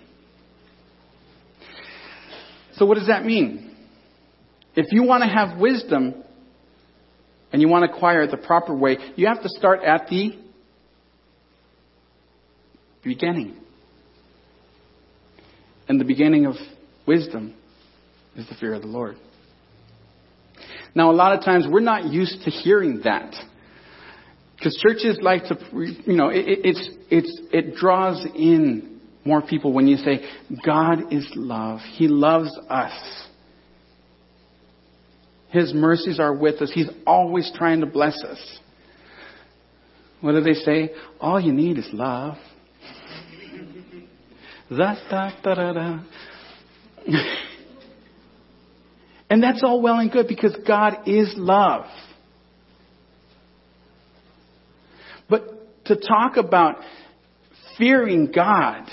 So 2.77 2.87
what 2.87 2.99
does 2.99 3.07
that 3.07 3.25
mean? 3.25 3.77
If 4.75 4.87
you 4.91 5.05
want 5.05 5.23
to 5.23 5.29
have 5.29 5.59
wisdom 5.59 6.23
and 7.53 7.63
you 7.63 7.69
want 7.69 7.89
to 7.89 7.97
acquire 7.97 8.23
it 8.23 8.31
the 8.31 8.37
proper 8.37 8.75
way, 8.75 8.99
you 9.17 9.29
have 9.29 9.43
to 9.43 9.49
start 9.49 9.83
at 9.85 10.09
the 10.09 10.33
beginning. 13.05 13.57
And 15.89 16.01
the 16.01 16.05
beginning 16.05 16.47
of 16.47 16.55
wisdom 17.07 17.55
is 18.35 18.49
the 18.49 18.55
fear 18.57 18.75
of 18.75 18.83
the 18.83 18.89
Lord. 18.89 19.17
Now, 20.95 21.11
a 21.11 21.13
lot 21.13 21.37
of 21.37 21.45
times 21.45 21.67
we're 21.69 21.81
not 21.81 22.07
used 22.07 22.43
to 22.45 22.51
hearing 22.51 23.03
that. 23.05 23.35
Because 24.57 24.77
churches 24.77 25.19
like 25.21 25.45
to, 25.45 25.59
you 25.73 26.17
know, 26.17 26.29
it, 26.29 26.45
it's, 26.47 26.89
it's, 27.11 27.41
it 27.53 27.75
draws 27.75 28.25
in 28.35 28.94
more 29.25 29.41
people 29.43 29.73
when 29.73 29.87
you 29.87 29.97
say, 29.97 30.21
God 30.65 31.13
is 31.13 31.27
love. 31.35 31.81
He 31.95 32.09
loves 32.09 32.57
us. 32.69 33.27
His 35.49 35.73
mercies 35.73 36.19
are 36.19 36.35
with 36.35 36.61
us. 36.61 36.71
He's 36.75 36.91
always 37.07 37.51
trying 37.55 37.81
to 37.81 37.87
bless 37.87 38.23
us. 38.23 38.59
What 40.21 40.33
do 40.33 40.41
they 40.41 40.55
say? 40.55 40.91
All 41.21 41.41
you 41.41 41.53
need 41.53 41.79
is 41.79 41.89
love. 41.93 42.37
Da, 44.71 44.97
da, 45.11 45.31
da, 45.43 45.55
da, 45.55 45.73
da. 45.75 46.01
and 49.31 49.43
that's 49.43 49.63
all 49.63 49.83
well 49.83 49.99
and 49.99 50.11
good 50.11 50.27
because 50.27 50.57
God 50.67 51.07
is 51.07 51.35
love. 51.37 51.85
But 55.29 55.85
to 55.85 55.97
talk 55.97 56.39
about 56.39 56.77
fearing 57.77 58.33
God, 58.35 58.89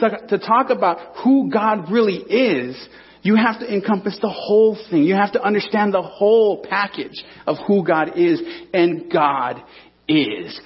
to, 0.00 0.26
to 0.28 0.38
talk 0.38 0.70
about 0.70 1.16
who 1.22 1.50
God 1.50 1.90
really 1.90 2.16
is, 2.16 2.88
you 3.22 3.36
have 3.36 3.60
to 3.60 3.72
encompass 3.72 4.18
the 4.20 4.30
whole 4.30 4.78
thing. 4.90 5.02
You 5.02 5.14
have 5.14 5.32
to 5.32 5.42
understand 5.42 5.92
the 5.92 6.02
whole 6.02 6.64
package 6.68 7.22
of 7.46 7.56
who 7.66 7.84
God 7.84 8.16
is. 8.16 8.40
And 8.72 9.12
God 9.12 9.62
is 10.08 10.58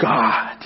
God. 0.00 0.58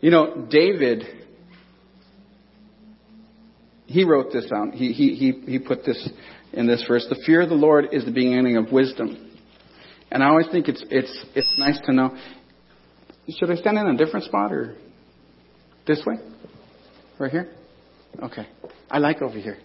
You 0.00 0.10
know, 0.10 0.46
David, 0.48 1.04
he 3.90 4.04
wrote 4.04 4.32
this 4.32 4.46
down. 4.46 4.70
He, 4.70 4.92
he, 4.92 5.14
he, 5.16 5.52
he 5.52 5.58
put 5.58 5.84
this 5.84 6.08
in 6.52 6.68
this 6.68 6.84
verse. 6.86 7.04
The 7.08 7.20
fear 7.26 7.40
of 7.40 7.48
the 7.48 7.56
Lord 7.56 7.88
is 7.90 8.04
the 8.04 8.12
beginning 8.12 8.56
of 8.56 8.70
wisdom. 8.70 9.32
And 10.12 10.22
I 10.22 10.28
always 10.28 10.46
think 10.52 10.68
it's, 10.68 10.84
it's, 10.90 11.24
it's 11.34 11.52
nice 11.58 11.76
to 11.86 11.92
know. 11.92 12.16
Should 13.28 13.50
I 13.50 13.56
stand 13.56 13.78
in 13.78 13.86
a 13.88 13.96
different 13.96 14.26
spot 14.26 14.52
or 14.52 14.76
this 15.88 16.00
way? 16.06 16.18
Right 17.18 17.32
here? 17.32 17.50
Okay. 18.22 18.46
I 18.88 18.98
like 18.98 19.22
over 19.22 19.36
here. 19.36 19.58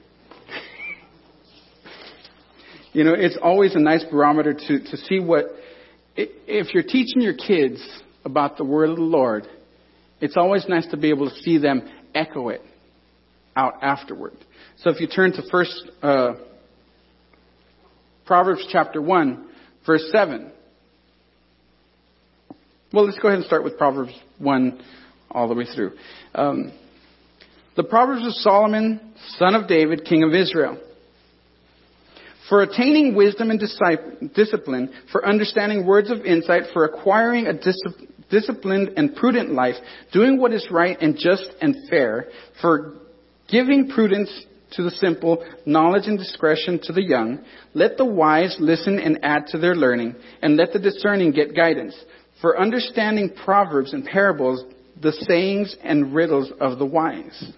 you 2.94 3.04
know, 3.04 3.14
it's 3.16 3.38
always 3.40 3.76
a 3.76 3.80
nice 3.80 4.04
barometer 4.10 4.56
to, 4.56 4.80
to 4.80 4.98
see 4.98 5.20
what, 5.20 5.46
if 6.16 6.74
you're 6.74 6.82
teaching 6.82 7.22
your 7.22 7.36
kids 7.36 7.80
about 8.24 8.58
the 8.58 8.66
word 8.66 8.90
of 8.90 8.96
the 8.96 9.04
Lord, 9.04 9.48
it's 10.20 10.36
always 10.36 10.66
nice 10.68 10.88
to 10.88 10.98
be 10.98 11.10
able 11.10 11.30
to 11.30 11.36
see 11.44 11.60
them 11.60 11.88
echo 12.16 12.50
it 12.50 12.64
out 13.56 13.76
afterward. 13.82 14.34
So 14.78 14.90
if 14.90 15.00
you 15.00 15.08
turn 15.08 15.32
to 15.34 15.42
first 15.50 15.90
uh, 16.02 16.36
Proverbs 18.26 18.68
chapter 18.72 19.02
one, 19.02 19.48
verse 19.86 20.08
seven. 20.12 20.52
Well, 22.92 23.06
let's 23.06 23.20
go 23.20 23.28
ahead 23.28 23.40
and 23.40 23.46
start 23.46 23.64
with 23.64 23.78
Proverbs 23.78 24.14
one 24.40 24.82
all 25.30 25.48
the 25.48 25.56
way 25.56 25.66
through. 25.66 25.94
Um, 26.34 26.72
the 27.76 27.84
Proverbs 27.84 28.26
of 28.26 28.34
Solomon, 28.34 29.14
son 29.38 29.54
of 29.54 29.68
David, 29.68 30.06
king 30.06 30.24
of 30.24 30.34
Israel. 30.34 30.82
For 32.48 32.62
attaining 32.62 33.16
wisdom 33.16 33.50
and 33.50 33.60
discipline, 34.34 34.94
for 35.12 35.26
understanding 35.26 35.86
words 35.86 36.12
of 36.12 36.26
insight, 36.26 36.64
for 36.74 36.86
acquiring 36.86 37.48
a 37.48 37.54
discipline 37.54 38.10
disciplined 38.30 38.94
and 38.98 39.16
prudent 39.16 39.52
life, 39.52 39.76
doing 40.12 40.40
what 40.40 40.52
is 40.52 40.68
right 40.72 40.98
and 41.00 41.16
just 41.18 41.48
and 41.62 41.76
fair, 41.90 42.28
for 42.62 42.96
giving 43.50 43.90
prudence 43.90 44.30
to 44.72 44.84
the 44.84 44.92
simple, 44.92 45.46
knowledge 45.66 46.08
and 46.08 46.18
discretion 46.18 46.80
to 46.84 46.94
the 46.94 47.04
young. 47.04 47.44
Let 47.74 47.98
the 47.98 48.06
wise 48.06 48.58
listen 48.60 49.00
and 49.00 49.20
add 49.24 49.48
to 49.48 49.58
their 49.58 49.76
learning, 49.76 50.16
and 50.42 50.58
let 50.58 50.74
the 50.74 50.80
discerning 50.80 51.32
get 51.32 51.56
guidance. 51.56 51.96
For 52.42 52.60
understanding 52.60 53.34
proverbs 53.44 53.94
and 53.94 54.06
parables, 54.06 54.64
the 55.02 55.12
sayings 55.12 55.76
and 55.84 56.14
riddles 56.14 56.52
of 56.60 56.80
the 56.80 56.86
wise. 56.86 57.52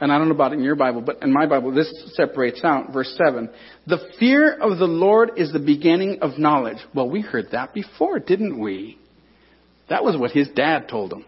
And 0.00 0.12
I 0.12 0.18
don't 0.18 0.28
know 0.28 0.34
about 0.34 0.52
in 0.52 0.62
your 0.62 0.74
Bible, 0.74 1.00
but 1.00 1.22
in 1.22 1.32
my 1.32 1.46
Bible, 1.46 1.72
this 1.72 1.92
separates 2.14 2.62
out. 2.64 2.92
Verse 2.92 3.14
7. 3.24 3.48
The 3.86 3.98
fear 4.18 4.54
of 4.54 4.78
the 4.78 4.86
Lord 4.86 5.32
is 5.36 5.52
the 5.52 5.60
beginning 5.60 6.18
of 6.20 6.38
knowledge. 6.38 6.78
Well, 6.94 7.08
we 7.08 7.20
heard 7.20 7.50
that 7.52 7.72
before, 7.72 8.18
didn't 8.18 8.58
we? 8.58 8.98
That 9.88 10.04
was 10.04 10.16
what 10.16 10.32
his 10.32 10.48
dad 10.48 10.88
told 10.88 11.12
him. 11.12 11.24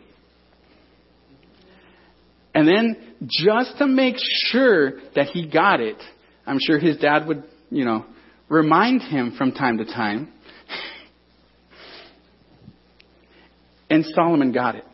And 2.56 2.66
then, 2.66 2.96
just 3.26 3.76
to 3.76 3.86
make 3.86 4.14
sure 4.46 4.92
that 5.14 5.26
he 5.26 5.46
got 5.46 5.80
it, 5.80 5.98
I'm 6.46 6.56
sure 6.58 6.78
his 6.78 6.96
dad 6.96 7.26
would, 7.26 7.44
you 7.68 7.84
know, 7.84 8.06
remind 8.48 9.02
him 9.02 9.34
from 9.36 9.52
time 9.52 9.76
to 9.76 9.84
time. 9.84 10.32
and 13.90 14.06
Solomon 14.06 14.52
got 14.52 14.74
it. 14.74 14.84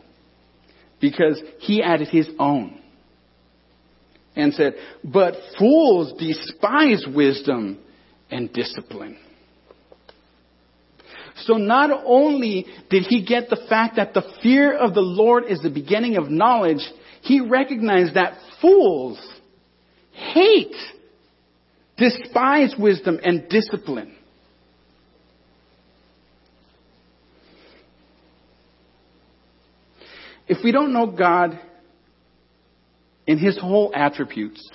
Because 0.99 1.41
he 1.59 1.81
added 1.81 2.09
his 2.09 2.27
own. 2.37 2.81
And 4.35 4.53
said, 4.53 4.73
But 5.01 5.35
fools 5.57 6.11
despise 6.19 7.05
wisdom 7.15 7.79
and 8.29 8.51
discipline. 8.51 9.17
So 11.45 11.53
not 11.53 11.91
only 12.05 12.65
did 12.89 13.03
he 13.03 13.23
get 13.23 13.49
the 13.49 13.65
fact 13.69 13.95
that 13.95 14.13
the 14.13 14.23
fear 14.41 14.77
of 14.77 14.93
the 14.93 15.01
Lord 15.01 15.45
is 15.47 15.61
the 15.61 15.69
beginning 15.69 16.17
of 16.17 16.29
knowledge, 16.29 16.81
he 17.23 17.39
recognized 17.39 18.15
that 18.15 18.33
fools 18.61 19.17
hate, 20.11 20.75
despise 21.97 22.75
wisdom 22.77 23.17
and 23.23 23.47
discipline. 23.47 24.13
If 30.49 30.57
we 30.65 30.73
don't 30.73 30.91
know 30.91 31.07
God 31.07 31.57
in 33.25 33.37
His 33.37 33.57
whole 33.57 33.93
attributes, 33.95 34.69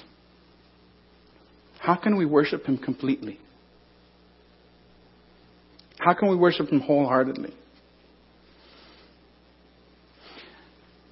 how 1.78 1.96
can 1.96 2.16
we 2.16 2.24
worship 2.24 2.64
Him 2.64 2.78
completely? 2.78 3.38
How 5.98 6.14
can 6.14 6.30
we 6.30 6.36
worship 6.36 6.70
Him 6.70 6.80
wholeheartedly? 6.80 7.54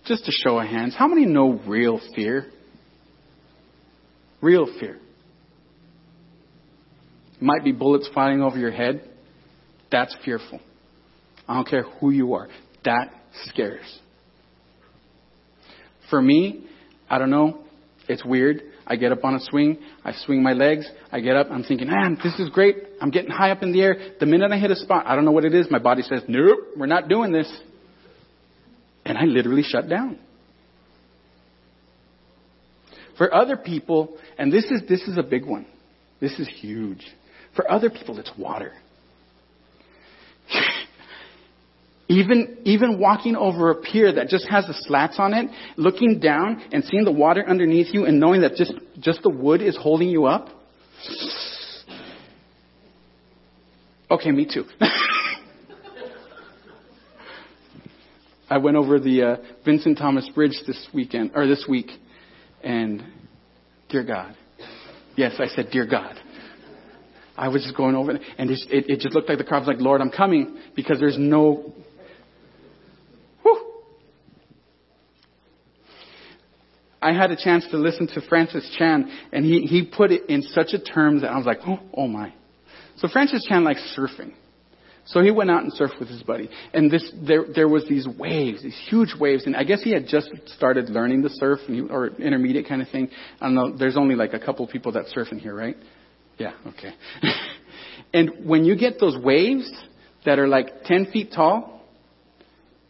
Just 0.07 0.25
to 0.27 0.33
show 0.33 0.59
of 0.59 0.67
hands, 0.67 0.95
how 0.97 1.09
many 1.09 1.27
know 1.27 1.61
real 1.67 2.01
fear? 2.15 2.47
Real 4.41 4.67
fear. 4.79 4.99
Might 7.41 7.65
be 7.65 7.73
bullets 7.73 8.09
flying 8.15 8.41
over 8.41 8.57
your 8.57 8.71
head. 8.71 9.03
That's 9.91 10.17
fearful. 10.25 10.61
I 11.49 11.55
don't 11.55 11.69
care 11.69 11.83
who 11.83 12.11
you 12.11 12.35
are. 12.35 12.49
That 12.85 13.13
scares. 13.47 14.01
For 16.09 16.23
me, 16.23 16.67
I 17.11 17.19
don't 17.19 17.31
know. 17.31 17.65
It's 18.09 18.25
weird. 18.25 18.63
I 18.87 18.95
get 18.97 19.11
up 19.11 19.25
on 19.25 19.35
a 19.35 19.41
swing. 19.41 19.79
I 20.05 20.13
swing 20.13 20.43
my 20.43 20.53
legs. 20.53 20.89
I 21.11 21.19
get 21.21 21.35
up. 21.35 21.49
I'm 21.51 21.65
thinking, 21.65 21.89
man, 21.89 22.19
this 22.23 22.39
is 22.39 22.49
great. 22.51 22.77
I'm 23.01 23.11
getting 23.11 23.31
high 23.31 23.51
up 23.51 23.63
in 23.63 23.73
the 23.73 23.83
air. 23.83 23.97
The 24.21 24.27
minute 24.27 24.53
I 24.53 24.59
hit 24.59 24.71
a 24.71 24.77
spot, 24.77 25.07
I 25.07 25.17
don't 25.17 25.25
know 25.25 25.33
what 25.33 25.45
it 25.45 25.55
is. 25.55 25.67
My 25.69 25.81
body 25.81 26.03
says, 26.03 26.23
nope, 26.29 26.59
we're 26.77 26.87
not 26.87 27.09
doing 27.09 27.33
this. 27.33 27.53
And 29.07 29.17
I 29.17 29.23
literally 29.23 29.63
shut 29.63 29.89
down. 29.89 30.19
For 33.17 33.33
other 33.33 33.57
people, 33.57 34.19
and 34.37 34.53
this 34.53 34.65
is, 34.65 34.83
this 34.89 35.03
is 35.03 35.17
a 35.17 35.23
big 35.23 35.47
one. 35.47 35.65
This 36.21 36.33
is 36.41 36.49
huge. 36.49 37.07
For 37.55 37.71
other 37.71 37.89
people, 37.89 38.19
it's 38.19 38.33
water. 38.37 38.73
even, 42.09 42.59
even 42.65 42.99
walking 42.99 43.37
over 43.37 43.71
a 43.71 43.77
pier 43.77 44.13
that 44.13 44.29
just 44.29 44.49
has 44.51 44.67
the 44.67 44.75
slats 44.75 45.21
on 45.21 45.33
it, 45.35 45.51
looking 45.77 46.19
down 46.19 46.61
and 46.73 46.83
seeing 46.85 47.05
the 47.05 47.13
water 47.13 47.49
underneath 47.49 47.95
you 47.95 48.07
and 48.07 48.19
knowing 48.19 48.41
that 48.41 48.57
just, 48.57 48.75
just 48.99 49.23
the 49.23 49.31
wood 49.31 49.63
is 49.63 49.79
holding 49.81 50.09
you 50.09 50.27
up. 50.27 50.49
Okay, 54.09 54.31
me 54.31 54.47
too. 54.47 54.63
I 58.49 58.59
went 58.59 58.77
over 58.77 59.01
the 59.01 59.23
uh, 59.23 59.37
Vincent 59.65 59.99
Thomas 59.99 60.29
Bridge 60.35 60.57
this 60.67 60.89
weekend 60.95 61.33
or 61.35 61.47
this 61.47 61.65
week, 61.69 61.91
and 62.63 63.03
dear 63.89 64.05
God, 64.05 64.37
yes, 65.17 65.35
I 65.39 65.47
said, 65.49 65.69
dear 65.73 65.87
God. 65.87 66.17
I 67.37 67.49
was 67.49 67.63
just 67.63 67.77
going 67.77 67.95
over, 67.95 68.13
and 68.13 68.51
it, 68.51 68.59
it, 68.71 68.85
it 68.89 69.01
just 69.01 69.15
looked 69.15 69.29
like 69.29 69.39
the 69.39 69.45
crowd 69.45 69.61
was 69.61 69.69
like, 69.69 69.81
Lord, 69.81 70.01
I'm 70.01 70.11
coming 70.11 70.59
because 70.75 70.99
there's 70.99 71.19
no. 71.19 71.75
Whew. 73.43 73.75
I 77.03 77.13
had 77.13 77.31
a 77.31 77.37
chance 77.37 77.67
to 77.73 77.77
listen 77.77 78.07
to 78.15 78.23
Francis 78.23 78.75
Chan, 78.79 79.11
and 79.33 79.45
he, 79.45 79.63
he 79.63 79.85
put 79.85 80.13
it 80.13 80.31
in 80.31 80.43
such 80.43 80.69
a 80.73 80.79
term 80.79 81.21
that 81.21 81.31
I 81.31 81.37
was 81.37 81.45
like, 81.45 81.59
oh, 81.67 81.79
oh 81.93 82.09
my. 82.09 82.33
So 82.99 83.09
Francis 83.09 83.45
Chan 83.47 83.65
likes 83.65 83.83
surfing. 83.99 84.33
So 85.07 85.23
he 85.23 85.31
went 85.31 85.51
out 85.51 85.63
and 85.63 85.73
surfed 85.73 86.01
with 86.01 86.09
his 86.09 86.23
buddy. 86.23 86.51
And 86.75 86.91
this, 86.91 87.13
there, 87.23 87.45
there 87.55 87.69
was 87.69 87.85
these 87.89 88.07
waves, 88.09 88.63
these 88.63 88.79
huge 88.89 89.15
waves. 89.19 89.47
And 89.47 89.57
I 89.57 89.63
guess 89.63 89.83
he 89.83 89.93
had 89.93 90.07
just 90.09 90.31
started 90.47 90.91
learning 90.91 91.23
to 91.23 91.29
surf 91.29 91.61
he, 91.67 91.81
or 91.81 92.09
intermediate 92.09 92.69
kind 92.69 92.83
of 92.83 92.89
thing. 92.89 93.09
I 93.41 93.47
don't 93.47 93.55
know. 93.55 93.77
There's 93.77 93.97
only 93.97 94.17
like 94.17 94.35
a 94.35 94.41
couple 94.41 94.67
people 94.67 94.93
that 94.93 95.07
surf 95.07 95.29
in 95.31 95.39
here, 95.39 95.55
right? 95.55 95.77
Yeah, 96.39 96.55
okay. 96.67 96.93
and 98.15 98.47
when 98.47 98.65
you 98.65 98.77
get 98.77 98.99
those 98.99 99.17
waves 99.17 99.71
that 100.25 100.41
are 100.41 100.49
like 100.49 100.85
10 100.85 101.13
feet 101.13 101.31
tall 101.33 101.83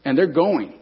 and 0.03 0.17
they're 0.17 0.33
going, 0.33 0.73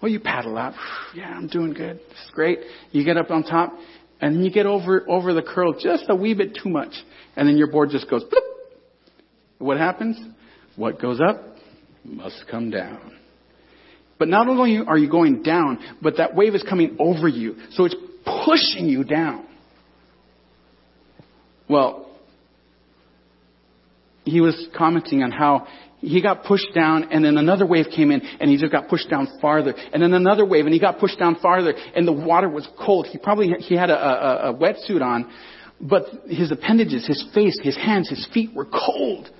well, 0.00 0.10
you 0.10 0.20
paddle 0.20 0.56
out. 0.56 0.74
Yeah, 1.16 1.28
I'm 1.28 1.46
doing 1.46 1.74
good. 1.74 1.98
This 2.08 2.18
is 2.26 2.30
great. 2.32 2.58
You 2.90 3.04
get 3.04 3.16
up 3.16 3.30
on 3.30 3.44
top 3.44 3.72
and 4.20 4.44
you 4.44 4.50
get 4.50 4.66
over, 4.66 5.04
over 5.08 5.32
the 5.32 5.42
curl 5.42 5.74
just 5.78 6.06
a 6.08 6.16
wee 6.16 6.34
bit 6.34 6.58
too 6.60 6.68
much. 6.68 6.92
And 7.36 7.48
then 7.48 7.56
your 7.56 7.70
board 7.70 7.90
just 7.90 8.10
goes 8.10 8.24
bloop 8.24 8.53
what 9.58 9.78
happens? 9.78 10.18
What 10.76 11.00
goes 11.00 11.20
up 11.20 11.56
must 12.04 12.44
come 12.50 12.70
down. 12.70 13.12
But 14.18 14.28
not 14.28 14.48
only 14.48 14.78
are 14.86 14.98
you 14.98 15.10
going 15.10 15.42
down, 15.42 15.78
but 16.00 16.18
that 16.18 16.34
wave 16.34 16.54
is 16.54 16.62
coming 16.62 16.96
over 16.98 17.28
you. 17.28 17.56
So 17.72 17.84
it's 17.84 17.96
pushing 18.24 18.88
you 18.88 19.04
down. 19.04 19.46
Well, 21.68 22.10
he 24.24 24.40
was 24.40 24.68
commenting 24.76 25.22
on 25.22 25.30
how 25.30 25.66
he 26.00 26.22
got 26.22 26.44
pushed 26.44 26.74
down 26.74 27.10
and 27.10 27.24
then 27.24 27.36
another 27.38 27.66
wave 27.66 27.86
came 27.94 28.10
in 28.10 28.20
and 28.20 28.50
he 28.50 28.56
just 28.56 28.72
got 28.72 28.88
pushed 28.88 29.08
down 29.08 29.26
farther 29.40 29.74
and 29.92 30.02
then 30.02 30.12
another 30.12 30.44
wave 30.44 30.66
and 30.66 30.74
he 30.74 30.80
got 30.80 30.98
pushed 30.98 31.18
down 31.18 31.36
farther 31.40 31.74
and 31.94 32.06
the 32.06 32.12
water 32.12 32.48
was 32.48 32.68
cold. 32.84 33.06
He 33.06 33.18
probably, 33.18 33.48
he 33.60 33.74
had 33.74 33.90
a, 33.90 33.96
a, 33.96 34.50
a 34.50 34.54
wetsuit 34.54 35.02
on, 35.02 35.30
but 35.80 36.04
his 36.26 36.52
appendages, 36.52 37.06
his 37.06 37.24
face, 37.34 37.58
his 37.62 37.76
hands, 37.76 38.08
his 38.08 38.26
feet 38.32 38.54
were 38.54 38.66
cold. 38.66 39.30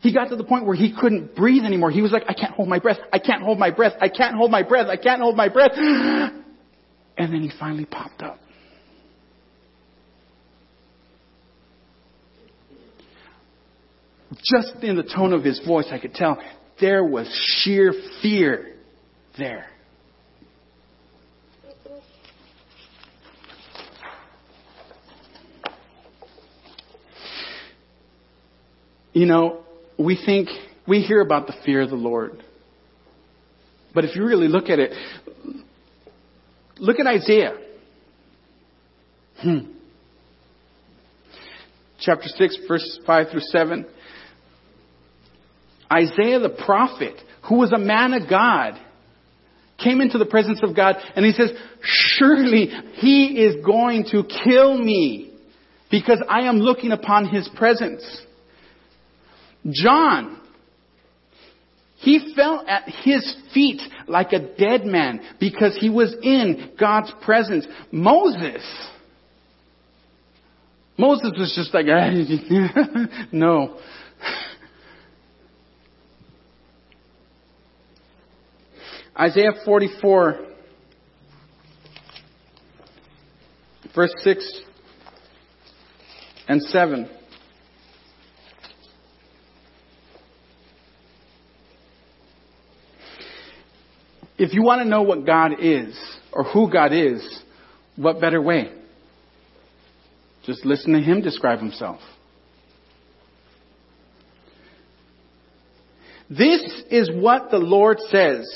He 0.00 0.14
got 0.14 0.28
to 0.28 0.36
the 0.36 0.44
point 0.44 0.64
where 0.64 0.76
he 0.76 0.94
couldn't 0.98 1.34
breathe 1.34 1.64
anymore. 1.64 1.90
He 1.90 2.02
was 2.02 2.12
like, 2.12 2.22
I 2.28 2.34
can't 2.34 2.52
hold 2.52 2.68
my 2.68 2.78
breath. 2.78 2.98
I 3.12 3.18
can't 3.18 3.42
hold 3.42 3.58
my 3.58 3.70
breath. 3.70 3.94
I 4.00 4.08
can't 4.08 4.36
hold 4.36 4.50
my 4.50 4.62
breath. 4.62 4.86
I 4.86 4.96
can't 4.96 5.20
hold 5.20 5.36
my 5.36 5.48
breath. 5.48 5.72
And 7.20 7.34
then 7.34 7.42
he 7.42 7.50
finally 7.58 7.84
popped 7.84 8.22
up. 8.22 8.38
Just 14.44 14.84
in 14.84 14.94
the 14.94 15.02
tone 15.02 15.32
of 15.32 15.42
his 15.42 15.58
voice, 15.66 15.86
I 15.90 15.98
could 15.98 16.14
tell 16.14 16.38
there 16.80 17.04
was 17.04 17.26
sheer 17.64 17.92
fear 18.22 18.76
there. 19.36 19.66
You 29.12 29.26
know, 29.26 29.64
we 29.98 30.18
think, 30.24 30.48
we 30.86 31.00
hear 31.00 31.20
about 31.20 31.46
the 31.46 31.54
fear 31.64 31.82
of 31.82 31.90
the 31.90 31.96
Lord. 31.96 32.42
But 33.94 34.04
if 34.04 34.14
you 34.14 34.24
really 34.24 34.48
look 34.48 34.68
at 34.68 34.78
it, 34.78 34.92
look 36.78 37.00
at 37.00 37.06
Isaiah. 37.06 37.56
Hmm. 39.42 39.58
Chapter 42.00 42.28
6, 42.28 42.58
verses 42.68 43.00
5 43.06 43.30
through 43.30 43.40
7. 43.40 43.86
Isaiah 45.92 46.38
the 46.38 46.56
prophet, 46.64 47.14
who 47.48 47.56
was 47.56 47.72
a 47.72 47.78
man 47.78 48.12
of 48.12 48.28
God, 48.28 48.78
came 49.82 50.00
into 50.00 50.18
the 50.18 50.26
presence 50.26 50.60
of 50.62 50.76
God 50.76 50.96
and 51.16 51.24
he 51.24 51.32
says, 51.32 51.50
Surely 51.82 52.66
he 52.94 53.40
is 53.40 53.64
going 53.64 54.04
to 54.10 54.24
kill 54.44 54.76
me 54.76 55.32
because 55.90 56.22
I 56.28 56.42
am 56.42 56.56
looking 56.56 56.92
upon 56.92 57.28
his 57.28 57.48
presence. 57.56 58.04
John, 59.70 60.38
He 61.96 62.32
fell 62.36 62.64
at 62.66 62.88
his 62.88 63.36
feet 63.52 63.80
like 64.06 64.32
a 64.32 64.38
dead 64.38 64.84
man 64.84 65.20
because 65.40 65.76
he 65.80 65.90
was 65.90 66.14
in 66.22 66.72
God's 66.78 67.12
presence. 67.22 67.66
Moses, 67.90 68.62
Moses 70.96 71.32
was 71.36 71.52
just 71.56 71.74
like, 71.74 71.86
no. 73.32 73.78
Isaiah 79.18 79.52
44, 79.64 80.46
verse 83.94 84.12
6 84.22 84.60
and 86.46 86.62
7. 86.62 87.10
If 94.38 94.54
you 94.54 94.62
want 94.62 94.82
to 94.82 94.88
know 94.88 95.02
what 95.02 95.26
God 95.26 95.52
is, 95.60 95.98
or 96.32 96.44
who 96.44 96.70
God 96.70 96.92
is, 96.92 97.42
what 97.96 98.20
better 98.20 98.40
way? 98.40 98.72
Just 100.44 100.64
listen 100.64 100.92
to 100.92 101.00
Him 101.00 101.20
describe 101.20 101.58
Himself. 101.58 102.00
This 106.30 106.62
is 106.90 107.10
what 107.12 107.50
the 107.50 107.58
Lord 107.58 107.98
says. 108.10 108.46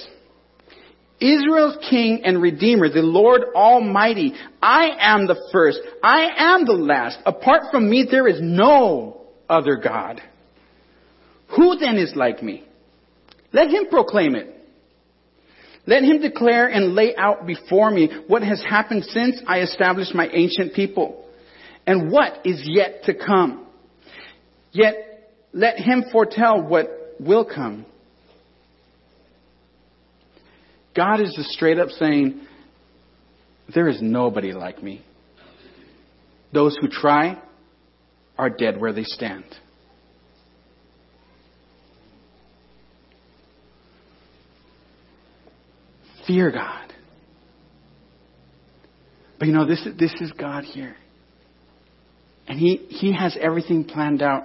Israel's 1.21 1.79
King 1.89 2.23
and 2.25 2.43
Redeemer, 2.43 2.89
the 2.89 3.03
Lord 3.03 3.43
Almighty. 3.55 4.35
I 4.61 4.91
am 4.99 5.27
the 5.27 5.49
first. 5.53 5.81
I 6.03 6.29
am 6.37 6.65
the 6.65 6.73
last. 6.73 7.19
Apart 7.25 7.65
from 7.71 7.89
me, 7.89 8.07
there 8.11 8.27
is 8.27 8.41
no 8.41 9.23
other 9.49 9.77
God. 9.77 10.21
Who 11.57 11.77
then 11.77 11.97
is 11.97 12.15
like 12.17 12.43
me? 12.43 12.65
Let 13.53 13.69
him 13.69 13.87
proclaim 13.89 14.35
it. 14.35 14.62
Let 15.87 16.05
him 16.05 16.21
declare 16.21 16.69
and 16.69 16.95
lay 16.95 17.17
out 17.17 17.47
before 17.47 17.91
me 17.91 18.09
what 18.29 18.43
has 18.43 18.63
happened 18.63 19.05
since 19.05 19.41
I 19.47 19.61
established 19.61 20.15
my 20.15 20.29
ancient 20.29 20.75
people 20.75 21.25
and 21.87 22.11
what 22.11 22.47
is 22.47 22.63
yet 22.65 23.05
to 23.05 23.15
come. 23.15 23.67
Yet 24.71 24.95
let 25.53 25.79
him 25.79 26.05
foretell 26.13 26.63
what 26.63 27.17
will 27.19 27.45
come. 27.45 27.85
God 30.95 31.21
is 31.21 31.35
just 31.37 31.51
straight 31.51 31.79
up 31.79 31.89
saying, 31.89 32.47
there 33.75 33.89
is 33.89 34.01
nobody 34.01 34.53
like 34.53 34.83
me. 34.83 35.03
Those 36.53 36.77
who 36.81 36.89
try 36.89 37.41
are 38.37 38.51
dead 38.51 38.81
where 38.81 38.93
they 38.93 39.05
stand. 39.05 39.45
Fear 46.27 46.53
God. 46.53 46.93
But 49.39 49.49
you 49.49 49.55
know, 49.55 49.67
this 49.67 49.81
is, 49.85 49.99
this 49.99 50.15
is 50.21 50.33
God 50.33 50.65
here. 50.65 50.97
And 52.47 52.59
he, 52.59 52.77
he 52.77 53.13
has 53.13 53.37
everything 53.41 53.85
planned 53.85 54.23
out. 54.23 54.45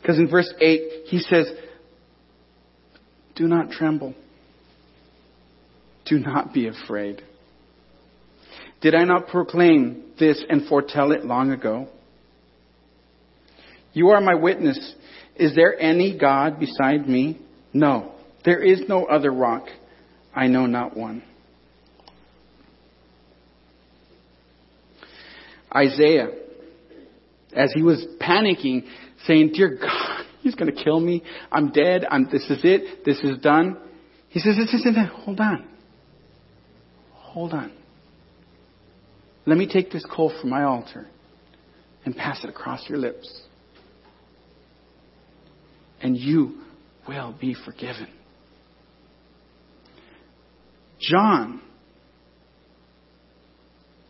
Because 0.00 0.18
in 0.18 0.28
verse 0.28 0.52
8, 0.60 1.06
he 1.06 1.18
says, 1.18 1.46
Do 3.34 3.48
not 3.48 3.70
tremble. 3.70 4.14
Do 6.04 6.18
not 6.20 6.52
be 6.54 6.68
afraid. 6.68 7.22
Did 8.80 8.94
I 8.94 9.04
not 9.04 9.28
proclaim 9.28 10.12
this 10.18 10.44
and 10.48 10.68
foretell 10.68 11.10
it 11.10 11.24
long 11.24 11.50
ago? 11.50 11.88
You 13.92 14.10
are 14.10 14.20
my 14.20 14.34
witness. 14.34 14.94
Is 15.34 15.54
there 15.56 15.76
any 15.80 16.16
God 16.16 16.60
beside 16.60 17.08
me? 17.08 17.40
No. 17.72 18.12
There 18.46 18.62
is 18.62 18.82
no 18.88 19.04
other 19.04 19.32
rock. 19.32 19.66
I 20.32 20.46
know 20.46 20.66
not 20.66 20.96
one. 20.96 21.22
Isaiah, 25.74 26.28
as 27.54 27.72
he 27.74 27.82
was 27.82 28.06
panicking, 28.20 28.84
saying, 29.26 29.50
Dear 29.52 29.76
God, 29.80 30.24
he's 30.42 30.54
going 30.54 30.74
to 30.74 30.84
kill 30.84 31.00
me. 31.00 31.24
I'm 31.50 31.72
dead. 31.72 32.06
I'm, 32.08 32.28
this 32.30 32.48
is 32.48 32.60
it. 32.62 33.04
This 33.04 33.18
is 33.18 33.38
done. 33.38 33.78
He 34.28 34.38
says, 34.38 34.56
this 34.56 34.72
isn't 34.72 34.96
it. 34.96 35.08
Hold 35.08 35.40
on. 35.40 35.66
Hold 37.14 37.52
on. 37.52 37.72
Let 39.44 39.58
me 39.58 39.66
take 39.66 39.90
this 39.90 40.04
coal 40.10 40.32
from 40.40 40.50
my 40.50 40.62
altar 40.62 41.06
and 42.04 42.16
pass 42.16 42.44
it 42.44 42.50
across 42.50 42.88
your 42.88 42.98
lips. 42.98 43.42
And 46.00 46.16
you 46.16 46.60
will 47.08 47.34
be 47.38 47.54
forgiven. 47.64 48.08
John 51.06 51.60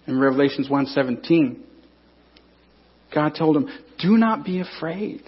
in 0.06 0.18
Revelations 0.18 0.68
1:17 0.68 1.62
God 3.12 3.34
told 3.34 3.56
him, 3.56 3.68
"Do 3.98 4.16
not 4.16 4.44
be 4.44 4.60
afraid. 4.60 5.22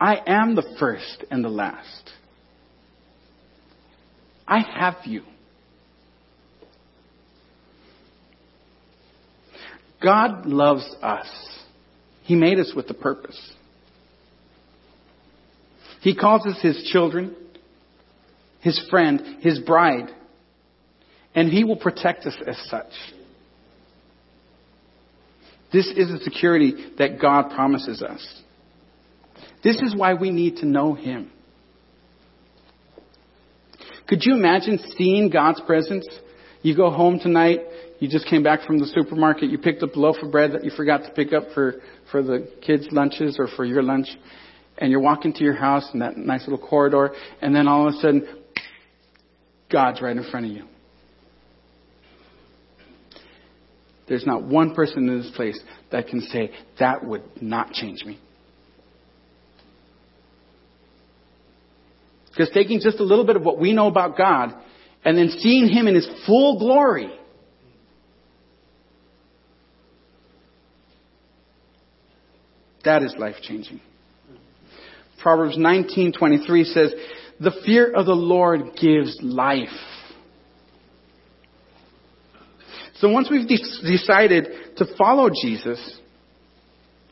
I 0.00 0.20
am 0.26 0.54
the 0.54 0.62
first 0.78 1.24
and 1.30 1.44
the 1.44 1.48
last. 1.48 2.12
I 4.46 4.58
have 4.58 5.06
you." 5.06 5.22
God 10.00 10.46
loves 10.46 10.84
us. 11.02 11.28
He 12.24 12.34
made 12.34 12.58
us 12.58 12.72
with 12.74 12.90
a 12.90 12.94
purpose. 12.94 13.52
He 16.00 16.14
calls 16.16 16.44
us 16.46 16.60
His 16.60 16.82
children, 16.84 17.36
His 18.62 18.80
friend, 18.90 19.38
His 19.40 19.58
bride, 19.60 20.08
and 21.34 21.50
He 21.50 21.64
will 21.64 21.76
protect 21.76 22.24
us 22.26 22.36
as 22.46 22.56
such. 22.68 22.92
This 25.72 25.86
is 25.86 26.08
the 26.08 26.20
security 26.22 26.92
that 26.98 27.20
God 27.20 27.50
promises 27.50 28.02
us. 28.02 28.42
This 29.62 29.80
is 29.80 29.94
why 29.94 30.14
we 30.14 30.30
need 30.30 30.56
to 30.58 30.66
know 30.66 30.94
Him. 30.94 31.30
Could 34.08 34.22
you 34.22 34.34
imagine 34.34 34.78
seeing 34.96 35.30
God's 35.30 35.60
presence? 35.62 36.06
You 36.62 36.76
go 36.76 36.90
home 36.90 37.18
tonight 37.18 37.60
you 38.02 38.08
just 38.08 38.26
came 38.26 38.42
back 38.42 38.66
from 38.66 38.80
the 38.80 38.86
supermarket, 38.86 39.48
you 39.48 39.58
picked 39.58 39.84
up 39.84 39.94
a 39.94 39.98
loaf 40.00 40.16
of 40.24 40.32
bread 40.32 40.54
that 40.54 40.64
you 40.64 40.72
forgot 40.76 41.04
to 41.04 41.10
pick 41.10 41.32
up 41.32 41.44
for, 41.54 41.76
for 42.10 42.20
the 42.20 42.50
kids' 42.60 42.88
lunches 42.90 43.36
or 43.38 43.46
for 43.46 43.64
your 43.64 43.80
lunch, 43.80 44.08
and 44.76 44.90
you're 44.90 44.98
walking 44.98 45.32
to 45.34 45.44
your 45.44 45.54
house 45.54 45.88
in 45.94 46.00
that 46.00 46.16
nice 46.16 46.40
little 46.48 46.58
corridor, 46.58 47.12
and 47.40 47.54
then 47.54 47.68
all 47.68 47.86
of 47.86 47.94
a 47.94 47.98
sudden, 47.98 48.26
God's 49.72 50.00
right 50.00 50.16
in 50.16 50.28
front 50.30 50.46
of 50.46 50.52
you. 50.52 50.64
There's 54.08 54.26
not 54.26 54.42
one 54.42 54.74
person 54.74 55.08
in 55.08 55.22
this 55.22 55.30
place 55.34 55.58
that 55.90 56.08
can 56.08 56.20
say, 56.20 56.50
that 56.78 57.04
would 57.04 57.22
not 57.40 57.72
change 57.72 58.04
me. 58.04 58.18
Because 62.30 62.50
taking 62.52 62.80
just 62.80 62.98
a 62.98 63.04
little 63.04 63.26
bit 63.26 63.36
of 63.36 63.42
what 63.42 63.58
we 63.58 63.72
know 63.72 63.86
about 63.86 64.16
God 64.16 64.54
and 65.04 65.16
then 65.16 65.28
seeing 65.38 65.68
Him 65.68 65.86
in 65.86 65.94
His 65.94 66.08
full 66.26 66.58
glory 66.58 67.10
That 72.84 73.02
is 73.02 73.14
life 73.18 73.36
changing. 73.42 73.80
Proverbs 75.20 75.56
19:23 75.56 76.64
says, 76.64 76.92
"The 77.42 77.50
fear 77.64 77.92
of 77.92 78.06
the 78.06 78.14
Lord 78.14 78.76
gives 78.80 79.18
life." 79.22 79.68
So 82.96 83.10
once 83.10 83.28
we've 83.28 83.48
de- 83.48 83.82
decided 83.82 84.76
to 84.76 84.86
follow 84.96 85.28
Jesus, 85.28 85.98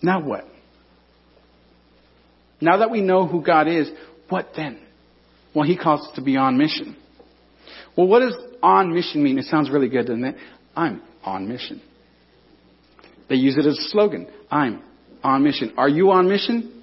now 0.03 0.21
what? 0.23 0.47
Now 2.61 2.79
that 2.79 2.91
we 2.91 3.01
know 3.01 3.27
who 3.27 3.43
God 3.43 3.67
is, 3.67 3.91
what 4.29 4.51
then? 4.55 4.79
Well, 5.55 5.67
he 5.67 5.77
calls 5.77 6.07
us 6.07 6.15
to 6.15 6.23
be 6.23 6.37
on 6.37 6.59
mission. 6.59 6.97
Well, 7.97 8.07
what 8.07 8.21
does 8.21 8.37
on 8.63 8.95
mission 8.95 9.23
mean? 9.23 9.39
It 9.39 9.47
sounds 9.47 9.69
really 9.71 9.89
good, 9.89 10.07
doesn't 10.07 10.25
it? 10.25 10.37
I'm 10.77 11.03
on 11.25 11.49
mission. 11.49 11.83
They 13.29 13.37
use 13.37 13.57
it 13.59 13.67
as 13.67 13.79
a 13.79 13.89
slogan. 13.91 14.29
I'm 14.51 14.83
on 15.25 15.43
mission. 15.43 15.75
Are 15.77 15.89
you 15.89 16.11
on 16.13 16.29
mission? 16.29 16.83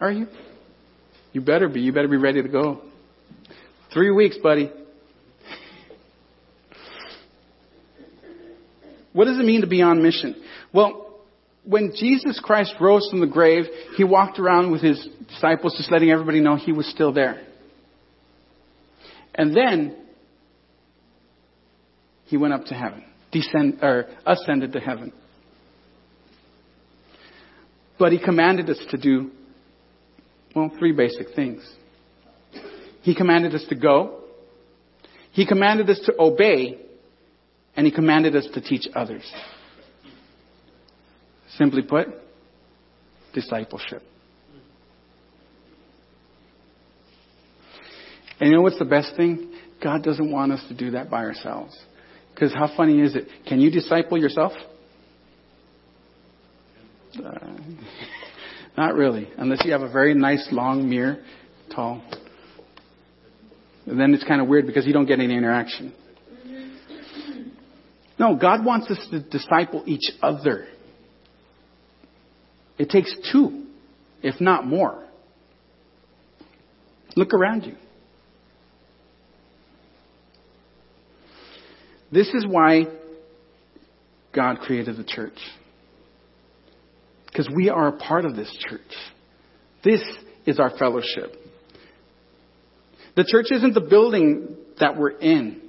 Are 0.00 0.12
you? 0.12 0.26
You 1.34 1.40
better 1.40 1.68
be. 1.68 1.80
You 1.80 1.92
better 1.92 2.08
be 2.08 2.16
ready 2.16 2.40
to 2.40 2.48
go. 2.48 2.80
Three 3.92 4.12
weeks, 4.12 4.38
buddy. 4.38 4.70
What 9.12 9.24
does 9.26 9.38
it 9.38 9.44
mean 9.44 9.60
to 9.60 9.66
be 9.66 9.82
on 9.82 10.00
mission? 10.00 10.40
Well, 10.72 11.18
when 11.64 11.92
Jesus 11.96 12.40
Christ 12.42 12.74
rose 12.80 13.08
from 13.10 13.20
the 13.20 13.26
grave, 13.26 13.64
he 13.96 14.04
walked 14.04 14.38
around 14.38 14.70
with 14.70 14.80
his 14.80 15.08
disciples 15.28 15.74
just 15.76 15.90
letting 15.90 16.10
everybody 16.10 16.38
know 16.38 16.54
he 16.54 16.72
was 16.72 16.86
still 16.86 17.12
there. 17.12 17.44
And 19.34 19.56
then 19.56 19.96
he 22.26 22.36
went 22.36 22.54
up 22.54 22.66
to 22.66 22.74
heaven, 22.74 23.04
descend, 23.32 23.80
or 23.82 24.06
ascended 24.24 24.72
to 24.72 24.80
heaven. 24.80 25.12
But 27.98 28.12
he 28.12 28.20
commanded 28.20 28.70
us 28.70 28.78
to 28.92 28.96
do 28.96 29.32
Well, 30.54 30.70
three 30.78 30.92
basic 30.92 31.34
things. 31.34 31.68
He 33.02 33.14
commanded 33.14 33.54
us 33.54 33.64
to 33.68 33.74
go. 33.74 34.20
He 35.32 35.46
commanded 35.46 35.90
us 35.90 36.00
to 36.06 36.14
obey. 36.18 36.78
And 37.76 37.86
he 37.86 37.92
commanded 37.92 38.36
us 38.36 38.46
to 38.54 38.60
teach 38.60 38.86
others. 38.94 39.30
Simply 41.56 41.82
put, 41.82 42.06
discipleship. 43.32 44.02
And 48.40 48.50
you 48.50 48.56
know 48.56 48.62
what's 48.62 48.78
the 48.78 48.84
best 48.84 49.16
thing? 49.16 49.52
God 49.82 50.02
doesn't 50.02 50.30
want 50.30 50.52
us 50.52 50.64
to 50.68 50.74
do 50.74 50.92
that 50.92 51.10
by 51.10 51.24
ourselves. 51.24 51.76
Because 52.32 52.52
how 52.52 52.74
funny 52.76 53.00
is 53.00 53.14
it? 53.14 53.28
Can 53.46 53.60
you 53.60 53.70
disciple 53.70 54.18
yourself? 54.18 54.52
Uh, 57.18 57.30
not 58.76 58.94
really, 58.94 59.28
unless 59.36 59.64
you 59.64 59.72
have 59.72 59.82
a 59.82 59.90
very 59.90 60.14
nice 60.14 60.46
long 60.50 60.88
mirror, 60.88 61.18
tall. 61.74 62.02
And 63.86 64.00
then 64.00 64.14
it's 64.14 64.24
kind 64.24 64.40
of 64.40 64.48
weird 64.48 64.66
because 64.66 64.86
you 64.86 64.92
don't 64.92 65.06
get 65.06 65.20
any 65.20 65.36
interaction. 65.36 65.92
No, 68.18 68.36
God 68.36 68.64
wants 68.64 68.90
us 68.90 69.06
to 69.10 69.20
disciple 69.20 69.82
each 69.86 70.12
other. 70.22 70.66
It 72.78 72.88
takes 72.88 73.14
two, 73.32 73.66
if 74.22 74.40
not 74.40 74.66
more. 74.66 75.04
Look 77.16 77.32
around 77.32 77.64
you. 77.64 77.76
This 82.10 82.28
is 82.28 82.46
why 82.46 82.84
God 84.32 84.58
created 84.58 84.96
the 84.96 85.04
church. 85.04 85.38
Because 87.34 87.52
we 87.52 87.68
are 87.68 87.88
a 87.88 87.92
part 87.98 88.24
of 88.24 88.36
this 88.36 88.48
church. 88.68 88.80
This 89.82 90.00
is 90.46 90.60
our 90.60 90.70
fellowship. 90.78 91.34
The 93.16 93.24
church 93.24 93.46
isn't 93.50 93.74
the 93.74 93.80
building 93.80 94.54
that 94.78 94.96
we're 94.96 95.18
in. 95.18 95.60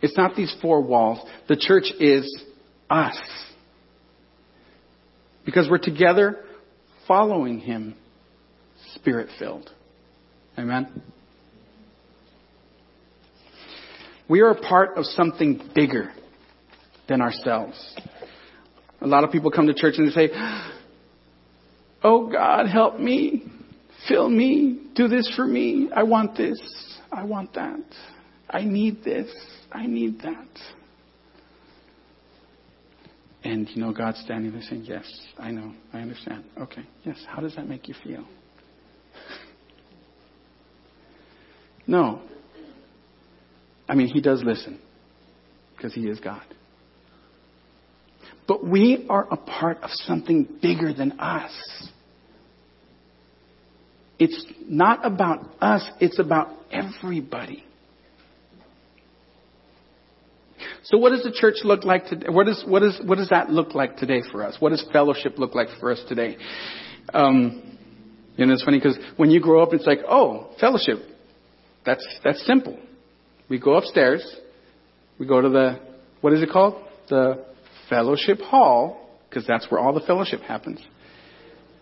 It's 0.00 0.16
not 0.16 0.36
these 0.36 0.54
four 0.62 0.80
walls. 0.80 1.18
The 1.48 1.56
church 1.56 1.92
is 2.00 2.42
us. 2.88 3.18
Because 5.44 5.68
we're 5.68 5.76
together 5.76 6.38
following 7.06 7.58
Him, 7.58 7.94
spirit 8.94 9.28
filled. 9.38 9.70
Amen? 10.58 11.02
We 14.30 14.40
are 14.40 14.50
a 14.50 14.60
part 14.60 14.96
of 14.96 15.04
something 15.04 15.70
bigger 15.74 16.10
than 17.06 17.20
ourselves. 17.20 17.96
A 19.00 19.06
lot 19.06 19.24
of 19.24 19.30
people 19.30 19.50
come 19.50 19.66
to 19.66 19.74
church 19.74 19.94
and 19.98 20.08
they 20.08 20.12
say, 20.12 20.30
Oh 22.02 22.28
God, 22.30 22.66
help 22.66 22.98
me. 22.98 23.44
Fill 24.08 24.28
me. 24.28 24.80
Do 24.94 25.08
this 25.08 25.32
for 25.36 25.46
me. 25.46 25.90
I 25.94 26.02
want 26.02 26.36
this. 26.36 26.60
I 27.12 27.24
want 27.24 27.54
that. 27.54 27.80
I 28.50 28.62
need 28.62 29.04
this. 29.04 29.30
I 29.72 29.86
need 29.86 30.20
that. 30.22 30.48
And 33.44 33.68
you 33.70 33.82
know, 33.82 33.92
God's 33.92 34.18
standing 34.20 34.52
there 34.52 34.62
saying, 34.62 34.84
Yes, 34.84 35.04
I 35.38 35.50
know. 35.50 35.72
I 35.92 35.98
understand. 36.00 36.44
Okay. 36.58 36.82
Yes. 37.04 37.18
How 37.28 37.40
does 37.40 37.54
that 37.56 37.68
make 37.68 37.88
you 37.88 37.94
feel? 38.02 38.24
No. 41.86 42.20
I 43.88 43.94
mean, 43.94 44.08
He 44.08 44.20
does 44.20 44.42
listen 44.44 44.80
because 45.76 45.94
He 45.94 46.08
is 46.08 46.20
God. 46.20 46.42
But 48.48 48.66
we 48.66 49.06
are 49.10 49.28
a 49.30 49.36
part 49.36 49.82
of 49.82 49.90
something 49.92 50.48
bigger 50.62 50.92
than 50.94 51.20
us. 51.20 51.52
It's 54.18 54.44
not 54.66 55.06
about 55.06 55.48
us, 55.60 55.88
it's 56.00 56.18
about 56.18 56.48
everybody. 56.72 57.62
So 60.84 60.96
what 60.96 61.10
does 61.10 61.22
the 61.22 61.30
church 61.30 61.56
look 61.62 61.84
like 61.84 62.06
today? 62.06 62.28
What, 62.30 62.48
is, 62.48 62.64
what, 62.66 62.82
is, 62.82 62.98
what 63.04 63.18
does 63.18 63.28
that 63.28 63.50
look 63.50 63.74
like 63.74 63.98
today 63.98 64.22
for 64.32 64.42
us? 64.42 64.56
What 64.58 64.70
does 64.70 64.84
fellowship 64.92 65.38
look 65.38 65.54
like 65.54 65.68
for 65.78 65.92
us 65.92 66.02
today? 66.08 66.38
Um, 67.12 67.78
you 68.36 68.46
know, 68.46 68.54
it's 68.54 68.64
funny 68.64 68.78
because 68.78 68.98
when 69.16 69.30
you 69.30 69.40
grow 69.40 69.62
up, 69.62 69.74
it's 69.74 69.86
like, 69.86 69.98
oh, 70.08 70.50
fellowship. 70.58 70.98
That's, 71.84 72.06
that's 72.24 72.44
simple. 72.46 72.78
We 73.48 73.60
go 73.60 73.74
upstairs. 73.74 74.24
We 75.18 75.26
go 75.26 75.40
to 75.40 75.48
the, 75.48 75.80
what 76.22 76.32
is 76.32 76.42
it 76.42 76.48
called? 76.50 76.82
The 77.08 77.44
fellowship 77.88 78.40
hall, 78.40 79.08
because 79.28 79.46
that's 79.46 79.70
where 79.70 79.80
all 79.80 79.92
the 79.92 80.00
fellowship 80.00 80.40
happens. 80.40 80.80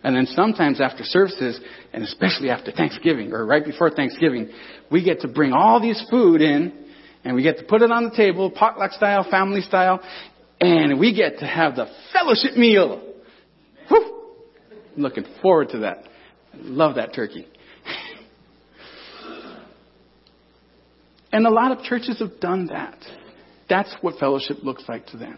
And 0.03 0.15
then 0.15 0.27
sometimes 0.27 0.79
after 0.79 1.03
services, 1.03 1.59
and 1.91 2.03
especially 2.03 2.49
after 2.49 2.71
Thanksgiving, 2.71 3.33
or 3.33 3.45
right 3.45 3.65
before 3.65 3.89
Thanksgiving, 3.89 4.49
we 4.91 5.03
get 5.03 5.21
to 5.21 5.27
bring 5.27 5.53
all 5.53 5.81
these 5.81 6.03
food 6.09 6.41
in, 6.41 6.85
and 7.23 7.35
we 7.35 7.43
get 7.43 7.57
to 7.57 7.63
put 7.63 7.81
it 7.81 7.91
on 7.91 8.05
the 8.05 8.15
table, 8.15 8.51
potluck 8.51 8.91
style, 8.91 9.25
family 9.29 9.61
style, 9.61 9.99
and 10.61 10.99
we 10.99 11.13
get 11.13 11.39
to 11.39 11.45
have 11.45 11.75
the 11.75 11.87
fellowship 12.13 12.55
meal. 12.55 13.01
Whew. 13.89 14.23
I'm 14.95 15.01
looking 15.01 15.25
forward 15.41 15.69
to 15.69 15.79
that. 15.79 16.03
I 16.53 16.57
love 16.57 16.95
that 16.95 17.13
turkey. 17.13 17.47
and 21.31 21.45
a 21.45 21.51
lot 21.51 21.71
of 21.71 21.83
churches 21.83 22.19
have 22.19 22.39
done 22.39 22.67
that. 22.67 22.97
That's 23.69 23.93
what 24.01 24.17
fellowship 24.19 24.57
looks 24.63 24.83
like 24.87 25.07
to 25.07 25.17
them. 25.17 25.37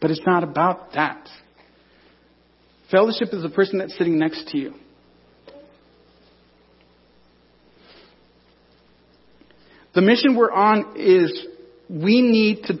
But 0.00 0.10
it's 0.10 0.20
not 0.26 0.44
about 0.44 0.92
that. 0.94 1.28
Fellowship 2.90 3.28
is 3.32 3.42
the 3.42 3.48
person 3.48 3.78
that's 3.78 3.96
sitting 3.96 4.18
next 4.18 4.48
to 4.48 4.58
you. 4.58 4.74
The 9.94 10.02
mission 10.02 10.36
we're 10.36 10.52
on 10.52 10.94
is 10.96 11.46
we 11.88 12.20
need 12.20 12.64
to, 12.64 12.74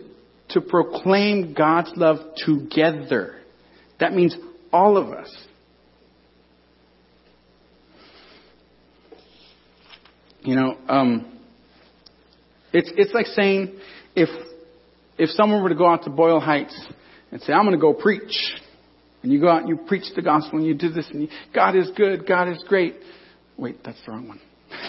to 0.50 0.60
proclaim 0.60 1.54
God's 1.54 1.92
love 1.96 2.18
together. 2.36 3.36
That 3.98 4.12
means 4.12 4.36
all 4.72 4.98
of 4.98 5.08
us. 5.08 5.34
You 10.42 10.54
know, 10.54 10.76
um, 10.88 11.40
it's 12.72 12.92
it's 12.96 13.12
like 13.12 13.26
saying 13.26 13.76
if 14.14 14.28
if 15.18 15.30
someone 15.30 15.62
were 15.62 15.70
to 15.70 15.74
go 15.74 15.88
out 15.88 16.04
to 16.04 16.10
Boyle 16.10 16.38
Heights 16.38 16.78
and 17.30 17.40
say, 17.42 17.52
"I'm 17.52 17.64
going 17.64 17.76
to 17.76 17.80
go 17.80 17.94
preach," 17.94 18.54
and 19.22 19.32
you 19.32 19.40
go 19.40 19.48
out 19.48 19.62
and 19.62 19.68
you 19.68 19.76
preach 19.76 20.04
the 20.14 20.22
gospel 20.22 20.58
and 20.58 20.66
you 20.66 20.74
do 20.74 20.90
this 20.90 21.08
and 21.10 21.22
you, 21.22 21.28
God 21.54 21.76
is 21.76 21.90
good, 21.96 22.26
God 22.26 22.48
is 22.48 22.62
great. 22.68 22.96
Wait, 23.56 23.82
that's 23.84 23.98
the 24.04 24.12
wrong 24.12 24.28
one. 24.28 24.40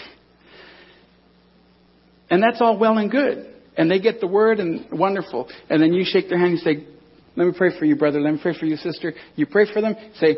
and 2.30 2.42
that's 2.42 2.60
all 2.60 2.78
well 2.78 2.98
and 2.98 3.10
good. 3.10 3.54
And 3.76 3.90
they 3.90 4.00
get 4.00 4.20
the 4.20 4.26
word 4.26 4.60
and 4.60 4.86
wonderful. 4.90 5.48
And 5.70 5.82
then 5.82 5.92
you 5.92 6.04
shake 6.04 6.28
their 6.28 6.38
hand 6.38 6.52
and 6.52 6.60
say, 6.60 6.86
let 7.38 7.46
me 7.46 7.52
pray 7.56 7.78
for 7.78 7.84
you, 7.84 7.94
brother. 7.94 8.20
Let 8.20 8.34
me 8.34 8.40
pray 8.42 8.52
for 8.58 8.66
you, 8.66 8.76
sister. 8.76 9.14
You 9.36 9.46
pray 9.46 9.72
for 9.72 9.80
them. 9.80 9.94
Say, 10.16 10.36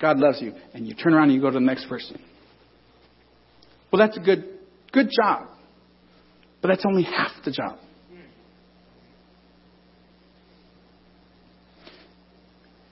God 0.00 0.18
loves 0.18 0.42
you. 0.42 0.52
And 0.74 0.86
you 0.86 0.94
turn 0.94 1.14
around 1.14 1.30
and 1.30 1.34
you 1.34 1.40
go 1.40 1.50
to 1.50 1.54
the 1.54 1.60
next 1.60 1.88
person. 1.88 2.20
Well, 3.92 4.04
that's 4.04 4.16
a 4.16 4.20
good, 4.20 4.44
good 4.90 5.08
job. 5.22 5.46
But 6.60 6.68
that's 6.68 6.84
only 6.84 7.04
half 7.04 7.30
the 7.44 7.52
job. 7.52 7.78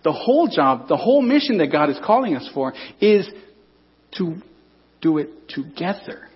The 0.08 0.14
whole 0.14 0.48
job, 0.48 0.88
the 0.88 0.96
whole 0.96 1.20
mission 1.20 1.58
that 1.58 1.66
God 1.70 1.90
is 1.90 1.98
calling 2.02 2.34
us 2.34 2.48
for 2.54 2.72
is 2.98 3.28
to 4.12 4.36
do 5.02 5.18
it 5.18 5.50
together. 5.50 6.28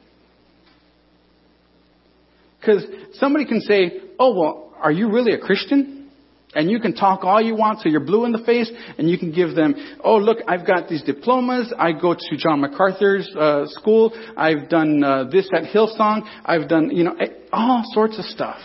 Because 2.61 2.85
somebody 3.15 3.47
can 3.47 3.63
say, 3.63 3.93
oh, 4.19 4.39
well, 4.39 4.75
are 4.79 4.93
you 4.93 5.11
really 5.11 5.33
a 5.33 5.39
Christian? 5.39 6.11
And 6.55 6.71
you 6.71 6.81
can 6.81 6.95
talk 6.95 7.25
all 7.25 7.41
you 7.41 7.57
want 7.57 7.81
so 7.81 7.89
you're 7.89 8.01
blue 8.01 8.27
in 8.27 8.33
the 8.33 8.45
face, 8.45 8.71
and 8.99 9.09
you 9.09 9.17
can 9.17 9.33
give 9.33 9.55
them, 9.55 9.75
oh, 10.05 10.19
look, 10.19 10.41
I've 10.47 10.67
got 10.67 10.91
these 10.91 11.03
diplomas. 11.03 11.73
I 11.79 11.93
go 11.93 12.13
to 12.13 12.37
John 12.37 12.61
MacArthur's 12.61 13.35
uh, 13.35 13.65
school. 13.69 14.13
I've 14.37 14.69
done 14.69 15.03
uh, 15.03 15.25
this 15.33 15.49
at 15.57 15.63
Hillsong. 15.63 16.29
I've 16.45 16.69
done, 16.69 16.91
you 16.91 17.05
know, 17.05 17.17
all 17.55 17.85
sorts 17.95 18.19
of 18.19 18.27
stuff. 18.27 18.61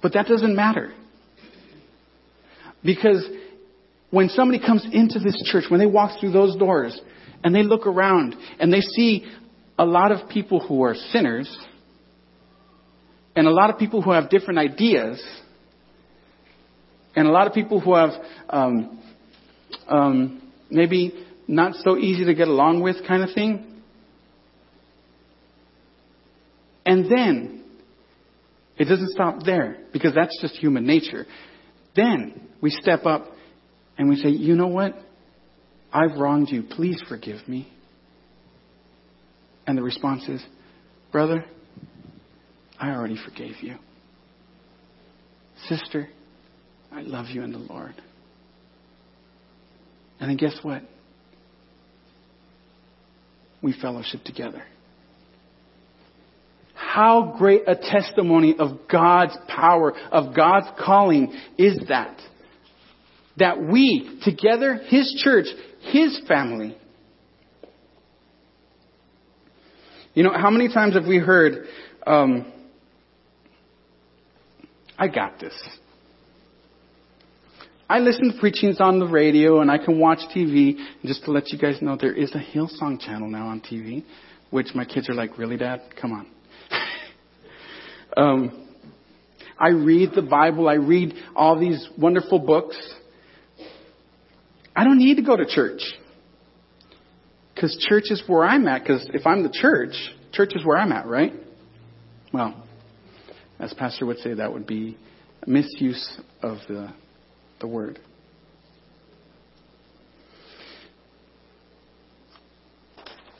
But 0.00 0.14
that 0.14 0.28
doesn't 0.28 0.56
matter. 0.56 0.94
Because 2.88 3.22
when 4.08 4.30
somebody 4.30 4.58
comes 4.64 4.82
into 4.90 5.18
this 5.18 5.36
church, 5.52 5.64
when 5.68 5.78
they 5.78 5.84
walk 5.84 6.18
through 6.18 6.32
those 6.32 6.56
doors, 6.56 6.98
and 7.44 7.54
they 7.54 7.62
look 7.62 7.86
around 7.86 8.34
and 8.58 8.72
they 8.72 8.80
see 8.80 9.26
a 9.78 9.84
lot 9.84 10.10
of 10.10 10.30
people 10.30 10.66
who 10.66 10.82
are 10.84 10.94
sinners, 10.94 11.54
and 13.36 13.46
a 13.46 13.50
lot 13.50 13.68
of 13.68 13.78
people 13.78 14.00
who 14.00 14.12
have 14.12 14.30
different 14.30 14.58
ideas, 14.58 15.22
and 17.14 17.28
a 17.28 17.30
lot 17.30 17.46
of 17.46 17.52
people 17.52 17.78
who 17.78 17.94
have 17.94 18.12
um, 18.48 19.02
um, 19.86 20.50
maybe 20.70 21.12
not 21.46 21.74
so 21.74 21.98
easy 21.98 22.24
to 22.24 22.32
get 22.32 22.48
along 22.48 22.80
with 22.80 23.06
kind 23.06 23.22
of 23.22 23.34
thing. 23.34 23.82
And 26.86 27.04
then, 27.04 27.64
it 28.78 28.86
doesn't 28.86 29.10
stop 29.10 29.44
there 29.44 29.76
because 29.92 30.14
that's 30.14 30.40
just 30.40 30.54
human 30.54 30.86
nature. 30.86 31.26
Then 31.98 32.40
we 32.60 32.70
step 32.70 33.06
up 33.06 33.26
and 33.98 34.08
we 34.08 34.14
say, 34.14 34.28
you 34.28 34.54
know 34.54 34.68
what? 34.68 34.94
I've 35.92 36.16
wronged 36.16 36.48
you. 36.48 36.62
Please 36.62 37.02
forgive 37.08 37.48
me. 37.48 37.68
And 39.66 39.76
the 39.76 39.82
response 39.82 40.28
is, 40.28 40.40
Brother, 41.10 41.44
I 42.78 42.90
already 42.90 43.16
forgave 43.16 43.56
you. 43.62 43.74
Sister, 45.68 46.08
I 46.92 47.00
love 47.00 47.26
you 47.30 47.42
in 47.42 47.50
the 47.50 47.58
Lord. 47.58 47.94
And 50.20 50.30
then 50.30 50.36
guess 50.36 50.56
what? 50.62 50.82
We 53.60 53.72
fellowship 53.72 54.22
together. 54.22 54.62
How 56.98 57.36
great 57.38 57.62
a 57.68 57.76
testimony 57.76 58.56
of 58.58 58.88
God's 58.90 59.38
power, 59.46 59.96
of 60.10 60.34
God's 60.34 60.66
calling 60.84 61.32
is 61.56 61.78
that? 61.88 62.20
That 63.36 63.62
we, 63.62 64.20
together, 64.24 64.80
His 64.88 65.14
church, 65.22 65.46
His 65.92 66.20
family, 66.26 66.76
you 70.12 70.24
know, 70.24 70.32
how 70.32 70.50
many 70.50 70.66
times 70.74 70.94
have 70.94 71.06
we 71.06 71.18
heard, 71.18 71.68
um, 72.04 72.52
I 74.98 75.06
got 75.06 75.38
this. 75.38 75.54
I 77.88 78.00
listen 78.00 78.32
to 78.32 78.40
preachings 78.40 78.80
on 78.80 78.98
the 78.98 79.06
radio 79.06 79.60
and 79.60 79.70
I 79.70 79.78
can 79.78 80.00
watch 80.00 80.18
TV. 80.34 80.74
And 80.76 81.04
just 81.04 81.22
to 81.26 81.30
let 81.30 81.52
you 81.52 81.58
guys 81.60 81.80
know, 81.80 81.96
there 81.96 82.12
is 82.12 82.32
a 82.32 82.40
Hillsong 82.40 82.98
channel 82.98 83.28
now 83.30 83.46
on 83.46 83.60
TV, 83.60 84.02
which 84.50 84.74
my 84.74 84.84
kids 84.84 85.08
are 85.08 85.14
like, 85.14 85.38
really, 85.38 85.56
Dad? 85.56 85.82
Come 86.00 86.10
on. 86.10 86.26
Um, 88.18 88.68
I 89.58 89.68
read 89.68 90.10
the 90.14 90.22
Bible. 90.22 90.68
I 90.68 90.74
read 90.74 91.14
all 91.34 91.58
these 91.58 91.88
wonderful 91.96 92.40
books. 92.40 92.76
I 94.74 94.84
don't 94.84 94.98
need 94.98 95.16
to 95.16 95.22
go 95.22 95.36
to 95.36 95.46
church. 95.46 95.80
Because 97.54 97.76
church 97.88 98.04
is 98.10 98.22
where 98.26 98.44
I'm 98.44 98.66
at. 98.68 98.82
Because 98.82 99.08
if 99.14 99.26
I'm 99.26 99.42
the 99.42 99.52
church, 99.52 99.94
church 100.32 100.52
is 100.54 100.64
where 100.64 100.76
I'm 100.76 100.92
at, 100.92 101.06
right? 101.06 101.32
Well, 102.32 102.62
as 103.58 103.72
Pastor 103.74 104.06
would 104.06 104.18
say, 104.18 104.34
that 104.34 104.52
would 104.52 104.66
be 104.66 104.96
misuse 105.46 106.20
of 106.42 106.58
the 106.68 106.92
the 107.60 107.66
word. 107.66 107.98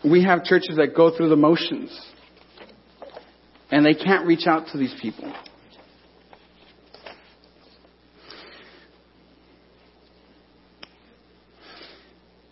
We 0.04 0.24
have 0.24 0.44
churches 0.44 0.76
that 0.76 0.94
go 0.96 1.16
through 1.16 1.28
the 1.28 1.36
motions 1.36 1.90
and 3.70 3.84
they 3.84 3.94
can't 3.94 4.26
reach 4.26 4.46
out 4.46 4.68
to 4.72 4.78
these 4.78 4.94
people. 5.00 5.32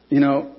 You 0.09 0.21
know, 0.21 0.55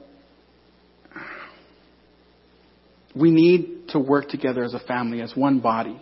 we 3.15 3.31
need 3.31 3.89
to 3.89 3.99
work 3.99 4.29
together 4.29 4.63
as 4.63 4.73
a 4.73 4.79
family, 4.79 5.21
as 5.21 5.35
one 5.35 5.59
body. 5.59 5.99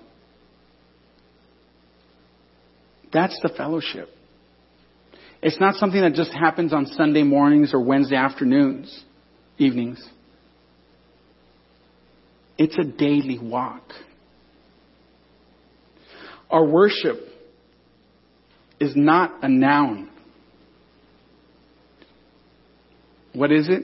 That's 3.13 3.39
the 3.41 3.49
fellowship. 3.49 4.09
It's 5.41 5.59
not 5.59 5.75
something 5.75 6.01
that 6.01 6.13
just 6.13 6.33
happens 6.33 6.73
on 6.73 6.87
Sunday 6.87 7.23
mornings 7.23 7.73
or 7.73 7.79
Wednesday 7.79 8.15
afternoons, 8.15 9.03
evenings. 9.57 10.03
It's 12.57 12.77
a 12.77 12.83
daily 12.83 13.37
walk. 13.39 13.83
Our 16.55 16.63
worship 16.63 17.17
is 18.79 18.95
not 18.95 19.43
a 19.43 19.49
noun. 19.49 20.09
What 23.33 23.51
is 23.51 23.67
it? 23.67 23.83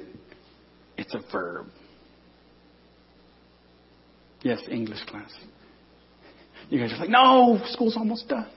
It's 0.97 1.13
a 1.13 1.19
verb. 1.33 1.65
Yes, 4.41 4.61
English 4.71 5.03
class. 5.05 5.33
You 6.69 6.79
guys 6.79 6.93
are 6.93 6.99
like, 6.99 7.09
no, 7.09 7.59
school's 7.71 7.97
almost 7.97 8.29
done. 8.29 8.47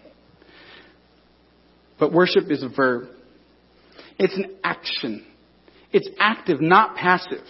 But 1.98 2.12
worship 2.12 2.44
is 2.50 2.62
a 2.62 2.68
verb. 2.68 3.08
It's 4.16 4.36
an 4.36 4.58
action. 4.62 5.26
It's 5.92 6.08
active, 6.20 6.60
not 6.60 6.94
passive. 6.94 7.44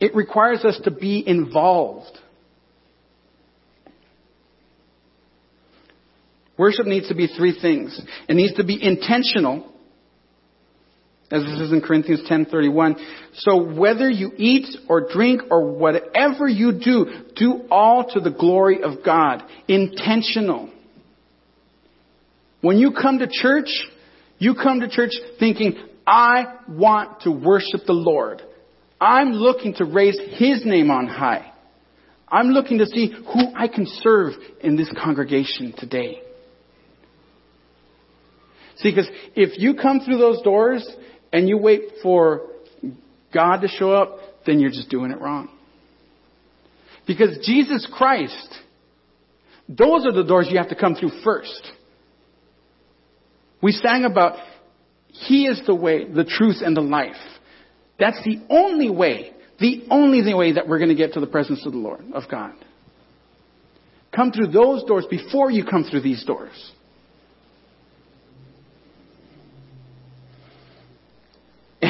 It 0.00 0.14
requires 0.14 0.64
us 0.64 0.80
to 0.84 0.90
be 0.90 1.22
involved. 1.26 2.18
Worship 6.58 6.86
needs 6.86 7.08
to 7.08 7.14
be 7.14 7.26
three 7.26 7.58
things. 7.60 8.00
It 8.28 8.34
needs 8.34 8.54
to 8.54 8.64
be 8.64 8.82
intentional, 8.82 9.72
as 11.30 11.42
this 11.42 11.60
is 11.60 11.72
in 11.72 11.80
Corinthians 11.80 12.22
10:31. 12.28 12.96
So 13.34 13.62
whether 13.62 14.08
you 14.08 14.32
eat 14.36 14.66
or 14.88 15.02
drink 15.12 15.42
or 15.50 15.72
whatever 15.72 16.48
you 16.48 16.72
do, 16.72 17.06
do 17.34 17.64
all 17.70 18.04
to 18.04 18.20
the 18.20 18.30
glory 18.30 18.82
of 18.82 19.02
God. 19.04 19.42
Intentional. 19.68 20.70
When 22.62 22.78
you 22.78 22.92
come 22.92 23.18
to 23.18 23.26
church, 23.26 23.68
you 24.38 24.54
come 24.54 24.80
to 24.80 24.88
church 24.88 25.12
thinking, 25.38 25.76
I 26.06 26.46
want 26.68 27.20
to 27.22 27.30
worship 27.30 27.82
the 27.86 27.92
Lord. 27.92 28.42
I'm 29.00 29.32
looking 29.32 29.74
to 29.74 29.84
raise 29.84 30.18
His 30.18 30.64
name 30.64 30.90
on 30.90 31.06
high. 31.06 31.52
I'm 32.28 32.48
looking 32.48 32.78
to 32.78 32.86
see 32.86 33.12
who 33.12 33.52
I 33.54 33.68
can 33.68 33.86
serve 33.86 34.32
in 34.60 34.76
this 34.76 34.90
congregation 35.02 35.74
today. 35.76 36.22
See, 38.76 38.90
because 38.90 39.08
if 39.34 39.58
you 39.58 39.74
come 39.74 40.00
through 40.00 40.18
those 40.18 40.42
doors 40.42 40.86
and 41.32 41.48
you 41.48 41.58
wait 41.58 41.82
for 42.02 42.48
God 43.32 43.62
to 43.62 43.68
show 43.68 43.92
up, 43.92 44.18
then 44.46 44.60
you're 44.60 44.70
just 44.70 44.90
doing 44.90 45.10
it 45.10 45.20
wrong. 45.20 45.48
Because 47.06 47.38
Jesus 47.44 47.88
Christ, 47.92 48.54
those 49.68 50.04
are 50.04 50.12
the 50.12 50.24
doors 50.24 50.48
you 50.50 50.58
have 50.58 50.68
to 50.68 50.76
come 50.76 50.94
through 50.94 51.22
first. 51.24 51.70
We 53.62 53.72
sang 53.72 54.04
about 54.04 54.36
He 55.08 55.46
is 55.46 55.60
the 55.66 55.74
way, 55.74 56.04
the 56.04 56.24
truth, 56.24 56.56
and 56.62 56.76
the 56.76 56.82
life. 56.82 57.14
That's 57.98 58.22
the 58.24 58.44
only 58.50 58.90
way, 58.90 59.32
the 59.58 59.84
only 59.90 60.34
way 60.34 60.52
that 60.52 60.68
we're 60.68 60.78
going 60.78 60.90
to 60.90 60.94
get 60.94 61.14
to 61.14 61.20
the 61.20 61.26
presence 61.26 61.64
of 61.64 61.72
the 61.72 61.78
Lord, 61.78 62.04
of 62.12 62.24
God. 62.30 62.52
Come 64.14 64.32
through 64.32 64.48
those 64.48 64.84
doors 64.84 65.06
before 65.08 65.50
you 65.50 65.64
come 65.64 65.84
through 65.84 66.02
these 66.02 66.24
doors. 66.24 66.72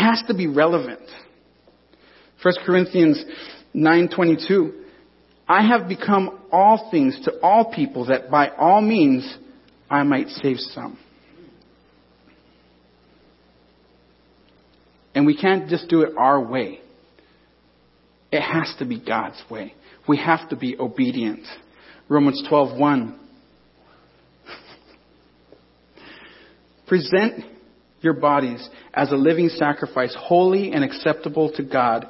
Has 0.06 0.22
to 0.28 0.34
be 0.34 0.46
relevant. 0.46 1.00
1 2.42 2.54
Corinthians 2.64 3.24
9:22 3.74 4.72
I 5.48 5.62
have 5.66 5.88
become 5.88 6.38
all 6.52 6.88
things 6.90 7.20
to 7.24 7.40
all 7.40 7.72
people 7.72 8.06
that 8.06 8.30
by 8.30 8.48
all 8.50 8.80
means 8.80 9.36
I 9.90 10.02
might 10.02 10.28
save 10.28 10.58
some. 10.58 10.98
And 15.14 15.24
we 15.26 15.36
can't 15.36 15.68
just 15.68 15.88
do 15.88 16.02
it 16.02 16.12
our 16.16 16.40
way. 16.40 16.80
It 18.30 18.42
has 18.42 18.74
to 18.78 18.84
be 18.84 19.00
God's 19.00 19.42
way. 19.50 19.74
We 20.08 20.18
have 20.18 20.48
to 20.50 20.56
be 20.56 20.76
obedient. 20.78 21.44
Romans 22.08 22.42
12:1 22.48 23.18
Present 26.86 27.55
your 28.00 28.14
bodies 28.14 28.68
as 28.94 29.10
a 29.10 29.16
living 29.16 29.48
sacrifice, 29.48 30.14
holy 30.18 30.72
and 30.72 30.84
acceptable 30.84 31.52
to 31.52 31.62
God, 31.62 32.08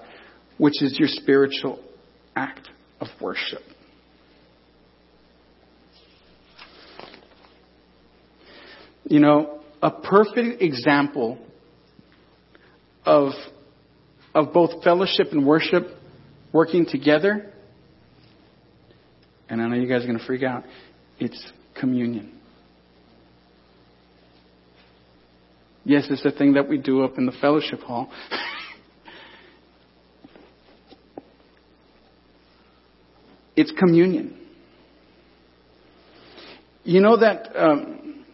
which 0.59 0.83
is 0.83 0.99
your 0.99 1.09
spiritual 1.09 1.81
act 2.35 2.69
of 3.01 3.09
worship. 3.21 3.63
You 9.05 9.21
know, 9.21 9.61
a 9.83 9.91
perfect 9.91 10.61
example 10.63 11.39
of, 13.05 13.33
of 14.35 14.53
both 14.53 14.83
fellowship 14.83 15.29
and 15.31 15.47
worship 15.47 15.87
working 16.53 16.87
together, 16.87 17.53
and 19.49 19.63
I 19.63 19.69
know 19.69 19.77
you 19.77 19.89
guys 19.89 20.03
are 20.03 20.07
going 20.07 20.19
to 20.19 20.27
freak 20.27 20.43
out, 20.43 20.65
it's 21.21 21.53
communion. 21.79 22.36
Yes, 25.87 26.07
it's 26.11 26.23
the 26.25 26.33
thing 26.33 26.55
that 26.55 26.69
we 26.69 26.79
do 26.79 27.05
up 27.05 27.17
in 27.17 27.27
the 27.27 27.33
fellowship 27.41 27.79
hall. 27.79 28.11
it's 33.57 33.71
communion. 33.79 34.37
You 36.83 37.01
know 37.01 37.17
that 37.19 37.51
um, 37.55 38.25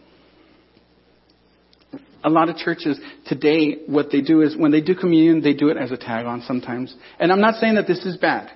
a 2.23 2.29
lot 2.31 2.49
of 2.49 2.57
churches 2.57 2.99
today, 3.27 3.81
what 3.85 4.09
they 4.11 4.21
do 4.21 4.41
is 4.41 4.57
when 4.57 4.71
they 4.71 4.81
do 4.81 4.95
communion, 4.95 5.43
they 5.43 5.53
do 5.53 5.69
it 5.69 5.77
as 5.77 5.91
a 5.91 5.97
tag 5.97 6.25
on 6.25 6.41
sometimes. 6.47 6.95
And 7.19 7.31
I'm 7.31 7.41
not 7.41 7.59
saying 7.59 7.75
that 7.75 7.85
this 7.85 8.03
is 8.03 8.17
bad. 8.17 8.49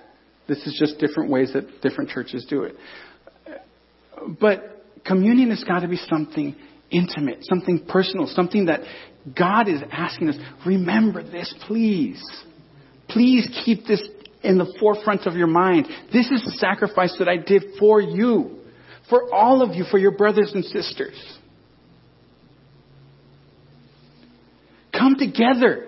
This 0.47 0.65
is 0.65 0.75
just 0.79 0.97
different 0.97 1.29
ways 1.29 1.53
that 1.53 1.81
different 1.81 2.09
churches 2.09 2.47
do 2.49 2.63
it. 2.63 2.75
But 4.39 4.83
communion 5.05 5.51
has 5.51 5.63
got 5.63 5.81
to 5.81 5.87
be 5.87 5.97
something 5.97 6.55
intimate, 6.91 7.39
something 7.41 7.85
personal, 7.88 8.27
something 8.27 8.65
that 8.65 8.81
God 9.38 9.67
is 9.67 9.81
asking 9.91 10.29
us, 10.29 10.35
remember 10.65 11.23
this, 11.23 11.53
please. 11.67 12.23
Please 13.09 13.47
keep 13.65 13.85
this 13.85 14.01
in 14.43 14.57
the 14.57 14.73
forefront 14.79 15.25
of 15.25 15.35
your 15.35 15.47
mind. 15.47 15.88
This 16.13 16.29
is 16.31 16.43
the 16.43 16.55
sacrifice 16.57 17.15
that 17.19 17.27
I 17.27 17.38
did 17.38 17.63
for 17.79 17.99
you, 17.99 18.59
for 19.09 19.33
all 19.33 19.61
of 19.61 19.75
you, 19.75 19.85
for 19.89 19.97
your 19.97 20.11
brothers 20.11 20.51
and 20.53 20.63
sisters. 20.63 21.38
Come 24.97 25.15
together 25.15 25.88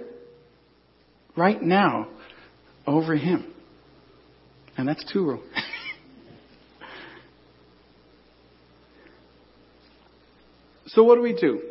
right 1.35 1.61
now 1.61 2.07
over 2.85 3.15
Him. 3.15 3.53
And 4.77 4.87
that's 4.87 5.03
two. 5.11 5.39
So 10.89 11.03
what 11.03 11.15
do 11.15 11.21
we 11.21 11.33
do? 11.33 11.61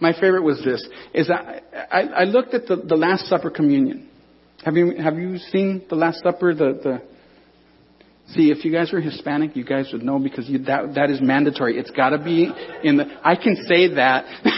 My 0.00 0.12
favorite 0.12 0.42
was 0.42 0.62
this, 0.64 0.86
is 1.14 1.30
I, 1.30 1.60
I, 1.90 2.00
I 2.00 2.24
looked 2.24 2.54
at 2.54 2.66
the, 2.66 2.76
the 2.76 2.96
Last 2.96 3.26
Supper 3.26 3.50
communion. 3.50 4.08
Have 4.64 4.76
you, 4.76 4.96
have 5.00 5.16
you 5.16 5.38
seen 5.38 5.84
the 5.88 5.94
Last 5.94 6.22
Supper? 6.22 6.54
The, 6.54 6.80
the, 6.82 7.02
see, 8.32 8.50
if 8.50 8.64
you 8.64 8.72
guys 8.72 8.92
are 8.92 9.00
Hispanic, 9.00 9.54
you 9.54 9.64
guys 9.64 9.90
would 9.92 10.02
know 10.02 10.18
because 10.18 10.48
you, 10.48 10.58
that, 10.64 10.94
that 10.96 11.10
is 11.10 11.20
mandatory. 11.20 11.78
It's 11.78 11.90
gotta 11.90 12.18
be 12.18 12.50
in 12.82 12.96
the, 12.96 13.04
I 13.22 13.36
can 13.36 13.56
say 13.68 13.94
that. 13.94 14.24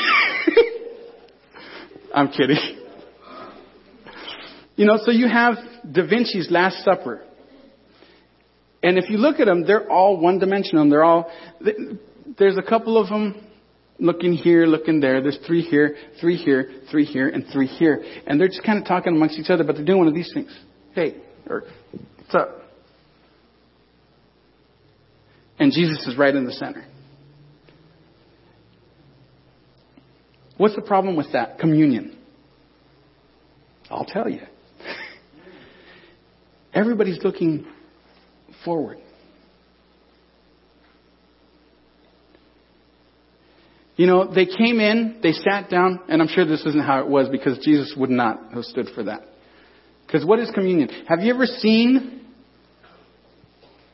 I'm 2.15 2.29
kidding. 2.29 2.57
You 4.77 4.87
know, 4.87 4.99
so 5.03 5.11
you 5.11 5.29
have 5.29 5.57
Da 5.91 6.07
Vinci's 6.07 6.51
Last 6.51 6.85
Supper. 6.85 7.23
And 8.83 8.99
if 8.99 9.11
you 9.11 9.19
look 9.19 9.41
at 9.41 9.47
them, 9.47 9.67
they're 9.67 9.91
all 9.91 10.19
one 10.19 10.39
dimensional. 10.39 10.89
They're 10.89 11.05
all, 11.05 11.31
there's 12.39 12.57
a 12.57 12.63
couple 12.63 12.97
of 12.97 13.09
them 13.09 13.45
looking 13.99 14.33
here, 14.33 14.67
looking 14.67 15.01
there. 15.01 15.23
There's 15.23 15.39
three 15.47 15.63
here, 15.63 15.97
three 16.21 16.37
here, 16.37 16.71
three 16.91 17.05
here, 17.05 17.29
and 17.29 17.45
three 17.53 17.67
here. 17.67 18.03
And 18.27 18.41
they're 18.41 18.49
just 18.49 18.65
kind 18.65 18.79
of 18.79 18.87
talking 18.87 19.15
amongst 19.15 19.39
each 19.39 19.51
other, 19.51 19.65
but 19.65 19.77
they're 19.77 19.85
doing 19.85 19.99
one 19.99 20.09
of 20.09 20.15
these 20.15 20.31
things. 20.33 20.57
Hey, 20.95 21.17
or, 21.49 21.65
what's 22.19 22.35
up? 22.35 22.61
And 25.59 25.73
Jesus 25.73 26.07
is 26.07 26.17
right 26.17 26.35
in 26.35 26.45
the 26.45 26.53
center. 26.53 26.85
What's 30.57 30.77
the 30.77 30.83
problem 30.83 31.17
with 31.17 31.33
that? 31.33 31.59
Communion. 31.59 32.17
I'll 33.91 34.05
tell 34.05 34.29
you. 34.29 34.41
Everybody's 36.75 37.23
looking 37.23 37.67
forward. 38.65 38.99
You 43.97 44.07
know, 44.07 44.33
they 44.33 44.47
came 44.47 44.81
in, 44.81 45.21
they 45.23 45.33
sat 45.33 45.71
down, 45.71 46.01
and 46.09 46.21
I'm 46.21 46.29
sure 46.29 46.45
this 46.45 46.65
isn't 46.67 46.85
how 46.85 47.01
it 47.01 47.09
was 47.09 47.29
because 47.29 47.59
Jesus 47.59 47.95
would 47.97 48.11
not 48.11 48.53
have 48.53 48.65
stood 48.65 48.89
for 48.95 49.05
that. 49.05 49.23
Because 50.07 50.25
what 50.25 50.41
is 50.41 50.51
communion? 50.51 50.89
Have 51.09 51.21
you 51.21 51.33
ever 51.33 51.47
seen, 51.47 52.27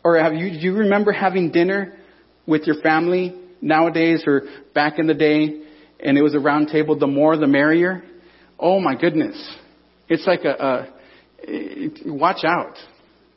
or 0.03 0.19
have 0.19 0.33
you, 0.35 0.51
do 0.51 0.59
you 0.59 0.75
remember 0.75 1.13
having 1.13 1.51
dinner 1.51 1.99
with 2.47 2.63
your 2.67 2.81
family 2.83 3.39
nowadays 3.61 4.25
or 4.27 4.43
back 4.75 4.99
in 4.99 5.07
the 5.07 5.15
day, 5.15 5.63
and 6.01 6.17
it 6.17 6.23
was 6.23 6.35
a 6.35 6.41
round 6.41 6.69
table, 6.69 6.99
the 6.99 7.07
more 7.07 7.37
the 7.37 7.47
merrier? 7.47 8.03
Oh 8.59 8.81
my 8.81 8.95
goodness. 8.95 9.37
It's 10.09 10.27
like 10.27 10.45
a, 10.45 10.51
a 10.51 10.89
it, 11.43 12.11
watch 12.11 12.45
out. 12.45 12.77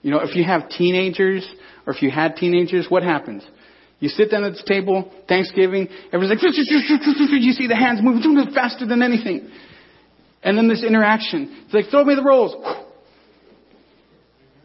You 0.02 0.12
know, 0.12 0.20
if 0.22 0.36
you 0.36 0.44
have 0.46 0.70
teenagers, 0.70 1.48
or 1.86 1.94
if 1.94 2.02
you 2.02 2.10
had 2.10 2.38
teenagers, 2.38 2.88
what 2.90 3.04
happens? 3.04 3.44
You 4.04 4.10
sit 4.10 4.30
down 4.32 4.44
at 4.44 4.52
the 4.52 4.64
table, 4.68 5.10
Thanksgiving, 5.30 5.88
everyone's 6.12 6.44
like, 6.44 6.44
you 6.44 7.54
see 7.54 7.68
the 7.68 7.76
hands 7.76 8.02
moving 8.04 8.54
faster 8.54 8.86
than 8.86 9.02
anything. 9.02 9.50
And 10.44 10.58
then 10.58 10.68
this 10.68 10.84
interaction. 10.84 11.64
It's 11.64 11.74
like, 11.74 11.86
throw 11.90 12.04
me 12.04 12.14
the 12.14 12.22
rolls. 12.22 12.54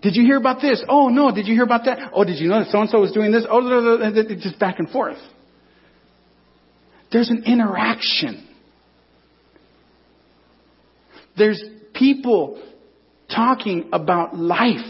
Did 0.02 0.16
you 0.16 0.24
hear 0.24 0.38
about 0.38 0.60
this? 0.60 0.82
Oh 0.88 1.06
no, 1.06 1.32
did 1.32 1.46
you 1.46 1.54
hear 1.54 1.62
about 1.62 1.84
that? 1.84 2.10
Oh, 2.12 2.24
did 2.24 2.40
you 2.40 2.48
know 2.48 2.64
that 2.64 2.72
so 2.72 2.80
and 2.80 2.90
so 2.90 2.98
was 2.98 3.12
doing 3.12 3.30
this? 3.30 3.46
Oh, 3.48 3.60
it's 3.62 4.42
just 4.42 4.58
back 4.58 4.80
and 4.80 4.90
forth. 4.90 5.18
There's 7.12 7.30
an 7.30 7.44
interaction. 7.46 8.44
There's 11.36 11.62
people 11.94 12.60
talking 13.32 13.90
about 13.92 14.36
life. 14.36 14.80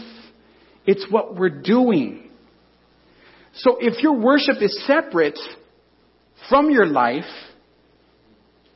It's 0.87 1.05
what 1.07 1.35
we're 1.35 1.61
doing. 1.61 2.28
So 3.53 3.77
if 3.79 4.01
your 4.01 4.13
worship 4.13 4.61
is 4.61 4.85
separate 4.85 5.39
from 6.49 6.69
your 6.69 6.85
life, 6.85 7.25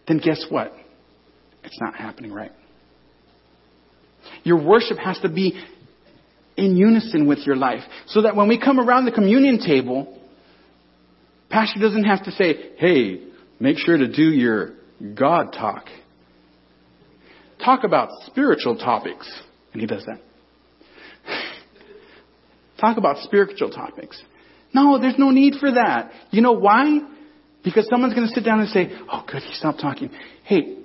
then 0.07 0.17
guess 0.17 0.45
what? 0.49 0.74
It's 1.63 1.80
not 1.80 1.95
happening 1.95 2.34
right. 2.34 2.51
Your 4.43 4.63
worship 4.63 4.97
has 4.97 5.19
to 5.19 5.30
be 5.30 5.59
in 6.57 6.76
unison 6.76 7.28
with 7.28 7.39
your 7.39 7.55
life. 7.55 7.82
So 8.07 8.24
that 8.24 8.36
when 8.36 8.47
we 8.47 8.59
come 8.59 8.80
around 8.80 9.05
the 9.05 9.11
communion 9.11 9.59
table, 9.59 10.19
Pastor 11.49 11.80
doesn't 11.80 12.03
have 12.05 12.24
to 12.26 12.32
say, 12.32 12.71
hey, 12.78 13.21
make 13.59 13.78
sure 13.78 13.97
to 13.97 14.07
do 14.07 14.24
your 14.24 14.74
God 15.15 15.53
talk. 15.53 15.86
Talk 17.63 17.84
about 17.84 18.09
spiritual 18.26 18.78
topics. 18.78 19.30
And 19.71 19.82
he 19.82 19.88
does 19.88 20.05
that. 20.05 20.19
Talk 22.80 22.97
about 22.97 23.17
spiritual 23.24 23.69
topics. 23.69 24.21
No, 24.74 24.99
there's 24.99 25.17
no 25.17 25.30
need 25.30 25.55
for 25.59 25.71
that. 25.71 26.11
You 26.32 26.41
know 26.41 26.53
why? 26.53 26.99
Because 27.63 27.88
someone's 27.89 28.13
going 28.13 28.28
to 28.28 28.34
sit 28.34 28.43
down 28.43 28.59
and 28.59 28.69
say, 28.69 28.91
oh, 29.11 29.24
good, 29.32 29.41
he 29.43 29.53
stopped 29.53 29.80
talking. 29.80 30.09
Hey, 30.43 30.78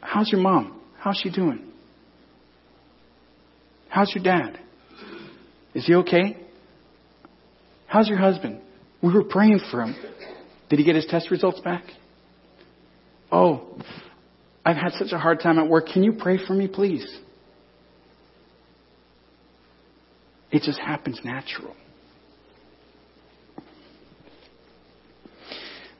how's 0.00 0.30
your 0.30 0.40
mom? 0.40 0.80
How's 0.98 1.20
she 1.22 1.30
doing? 1.30 1.64
How's 3.88 4.14
your 4.14 4.24
dad? 4.24 4.58
Is 5.74 5.86
he 5.86 5.94
okay? 5.96 6.36
How's 7.86 8.08
your 8.08 8.18
husband? 8.18 8.60
We 9.02 9.12
were 9.12 9.24
praying 9.24 9.60
for 9.70 9.82
him. 9.82 9.94
Did 10.70 10.78
he 10.78 10.84
get 10.84 10.94
his 10.94 11.06
test 11.06 11.30
results 11.30 11.60
back? 11.60 11.84
Oh, 13.30 13.76
I've 14.64 14.76
had 14.76 14.92
such 14.92 15.12
a 15.12 15.18
hard 15.18 15.40
time 15.40 15.58
at 15.58 15.68
work. 15.68 15.88
Can 15.92 16.02
you 16.02 16.12
pray 16.12 16.38
for 16.46 16.54
me, 16.54 16.68
please? 16.68 17.06
It 20.50 20.62
just 20.62 20.78
happens 20.78 21.20
natural. 21.24 21.74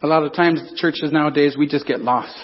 A 0.03 0.07
lot 0.07 0.25
of 0.25 0.33
times, 0.33 0.73
churches 0.75 1.13
nowadays, 1.13 1.55
we 1.57 1.69
just 1.69 1.87
get 1.87 2.01
lost. 2.01 2.37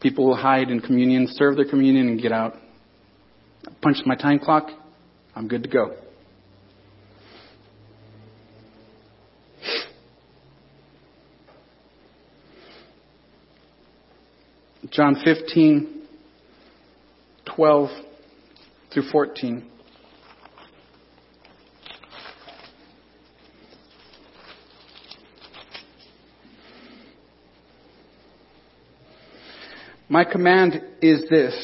People 0.00 0.26
will 0.26 0.36
hide 0.36 0.70
in 0.70 0.80
communion, 0.80 1.26
serve 1.28 1.56
their 1.56 1.64
communion, 1.64 2.06
and 2.06 2.22
get 2.22 2.30
out. 2.30 2.54
Punch 3.82 3.96
my 4.06 4.14
time 4.14 4.38
clock. 4.38 4.68
I'm 5.34 5.48
good 5.48 5.64
to 5.64 5.68
go. 5.68 5.96
John 14.90 15.16
15, 15.24 16.02
12 17.56 17.90
through 18.92 19.10
14. 19.10 19.70
My 30.08 30.24
command 30.24 30.82
is 31.00 31.24
this 31.30 31.54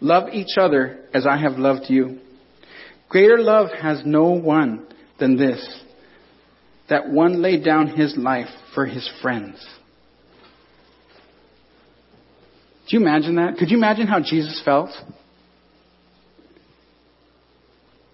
love 0.00 0.30
each 0.32 0.56
other 0.58 1.06
as 1.12 1.26
I 1.26 1.36
have 1.36 1.58
loved 1.58 1.84
you. 1.88 2.18
Greater 3.08 3.38
love 3.38 3.68
has 3.80 4.02
no 4.04 4.30
one 4.30 4.86
than 5.18 5.36
this 5.36 5.82
that 6.88 7.08
one 7.08 7.40
laid 7.40 7.64
down 7.64 7.86
his 7.86 8.16
life 8.16 8.48
for 8.74 8.84
his 8.86 9.08
friends. 9.22 9.64
Do 12.88 12.96
you 12.96 13.00
imagine 13.00 13.36
that? 13.36 13.56
Could 13.56 13.70
you 13.70 13.76
imagine 13.78 14.06
how 14.06 14.20
Jesus 14.20 14.60
felt? 14.64 14.90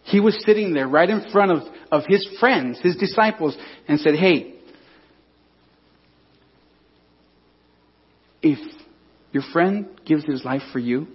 He 0.04 0.20
was 0.20 0.40
sitting 0.44 0.74
there 0.74 0.86
right 0.86 1.08
in 1.08 1.30
front 1.30 1.50
of, 1.52 1.62
of 1.90 2.02
his 2.06 2.26
friends, 2.38 2.78
his 2.80 2.96
disciples, 2.96 3.56
and 3.88 3.98
said, 4.00 4.14
Hey, 4.14 4.54
if 8.42 8.58
your 9.32 9.42
friend 9.52 9.88
gives 10.06 10.24
his 10.24 10.44
life 10.44 10.62
for 10.72 10.78
you. 10.78 11.06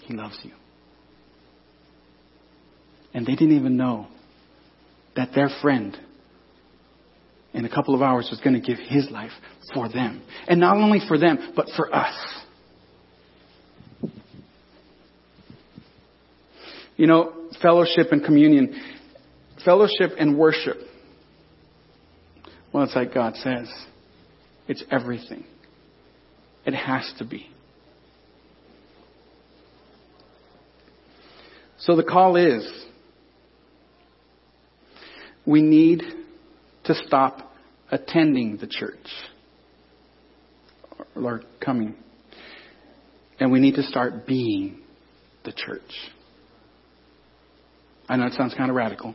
He 0.00 0.14
loves 0.14 0.38
you. 0.42 0.52
And 3.14 3.26
they 3.26 3.32
didn't 3.34 3.56
even 3.56 3.76
know 3.76 4.06
that 5.16 5.30
their 5.34 5.50
friend 5.60 5.96
in 7.52 7.64
a 7.64 7.68
couple 7.68 7.94
of 7.94 8.02
hours 8.02 8.28
was 8.30 8.40
going 8.40 8.54
to 8.54 8.60
give 8.60 8.78
his 8.78 9.10
life 9.10 9.32
for 9.74 9.88
them. 9.88 10.22
And 10.48 10.58
not 10.58 10.76
only 10.76 11.00
for 11.06 11.18
them, 11.18 11.52
but 11.54 11.66
for 11.76 11.94
us. 11.94 12.14
You 16.96 17.06
know, 17.06 17.48
fellowship 17.60 18.08
and 18.12 18.24
communion. 18.24 18.80
Fellowship 19.64 20.12
and 20.18 20.38
worship. 20.38 20.78
Well, 22.72 22.84
it's 22.84 22.96
like 22.96 23.12
God 23.12 23.36
says. 23.36 23.68
It's 24.72 24.84
everything. 24.90 25.44
It 26.64 26.72
has 26.72 27.12
to 27.18 27.26
be. 27.26 27.46
So 31.76 31.94
the 31.94 32.02
call 32.02 32.36
is 32.36 32.66
we 35.44 35.60
need 35.60 36.02
to 36.84 36.94
stop 37.06 37.52
attending 37.90 38.56
the 38.56 38.66
church 38.66 38.96
or 41.14 41.42
coming. 41.62 41.94
And 43.38 43.52
we 43.52 43.60
need 43.60 43.74
to 43.74 43.82
start 43.82 44.26
being 44.26 44.80
the 45.44 45.52
church. 45.52 45.82
I 48.08 48.16
know 48.16 48.24
it 48.24 48.32
sounds 48.32 48.54
kind 48.54 48.70
of 48.70 48.76
radical. 48.76 49.14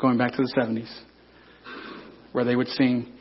Going 0.00 0.16
back 0.16 0.32
to 0.32 0.38
the 0.38 0.54
70s, 0.58 1.02
where 2.32 2.44
they 2.44 2.56
would 2.56 2.68
sing, 2.68 3.13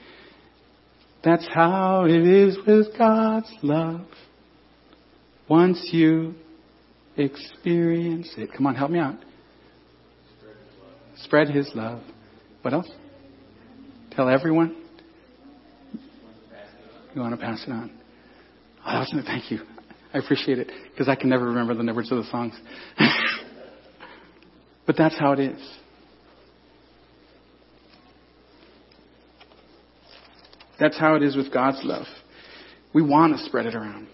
That's 1.23 1.47
how 1.53 2.05
it 2.05 2.27
is 2.27 2.57
with 2.67 2.97
God's 2.97 3.51
love. 3.61 4.01
Once 5.47 5.89
you 5.91 6.35
experience 7.15 8.33
it. 8.37 8.49
Come 8.55 8.67
on, 8.67 8.75
help 8.75 8.91
me 8.91 8.99
out. 8.99 9.15
Spread 11.17 11.49
his 11.49 11.69
love. 11.75 12.01
What 12.61 12.73
else? 12.73 12.89
Tell 14.11 14.27
everyone. 14.27 14.75
You 17.15 17.21
want 17.21 17.39
to 17.39 17.45
pass 17.45 17.63
it 17.67 17.71
on. 17.71 17.91
Oh, 18.85 19.03
thank 19.25 19.51
you. 19.51 19.59
I 20.13 20.17
appreciate 20.17 20.59
it 20.59 20.71
because 20.91 21.07
I 21.07 21.15
can 21.15 21.29
never 21.29 21.45
remember 21.45 21.73
the 21.73 21.93
words 21.93 22.11
of 22.11 22.17
the 22.17 22.29
songs. 22.29 22.53
but 24.85 24.97
that's 24.97 25.17
how 25.17 25.33
it 25.33 25.39
is. 25.39 25.77
That's 30.83 30.99
how 30.99 31.15
it 31.15 31.23
is 31.23 31.37
with 31.37 31.49
God's 31.49 31.79
love. 31.85 32.07
We 32.93 33.01
want 33.01 33.37
to 33.37 33.45
spread 33.45 33.67
it 33.67 33.73
around. 33.73 34.09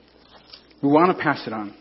We 0.84 0.90
want 0.90 1.18
to 1.18 1.20
pass 1.20 1.48
it 1.48 1.52
on. 1.52 1.74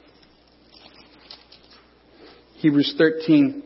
Hebrews 2.55 2.95
13, 2.97 3.63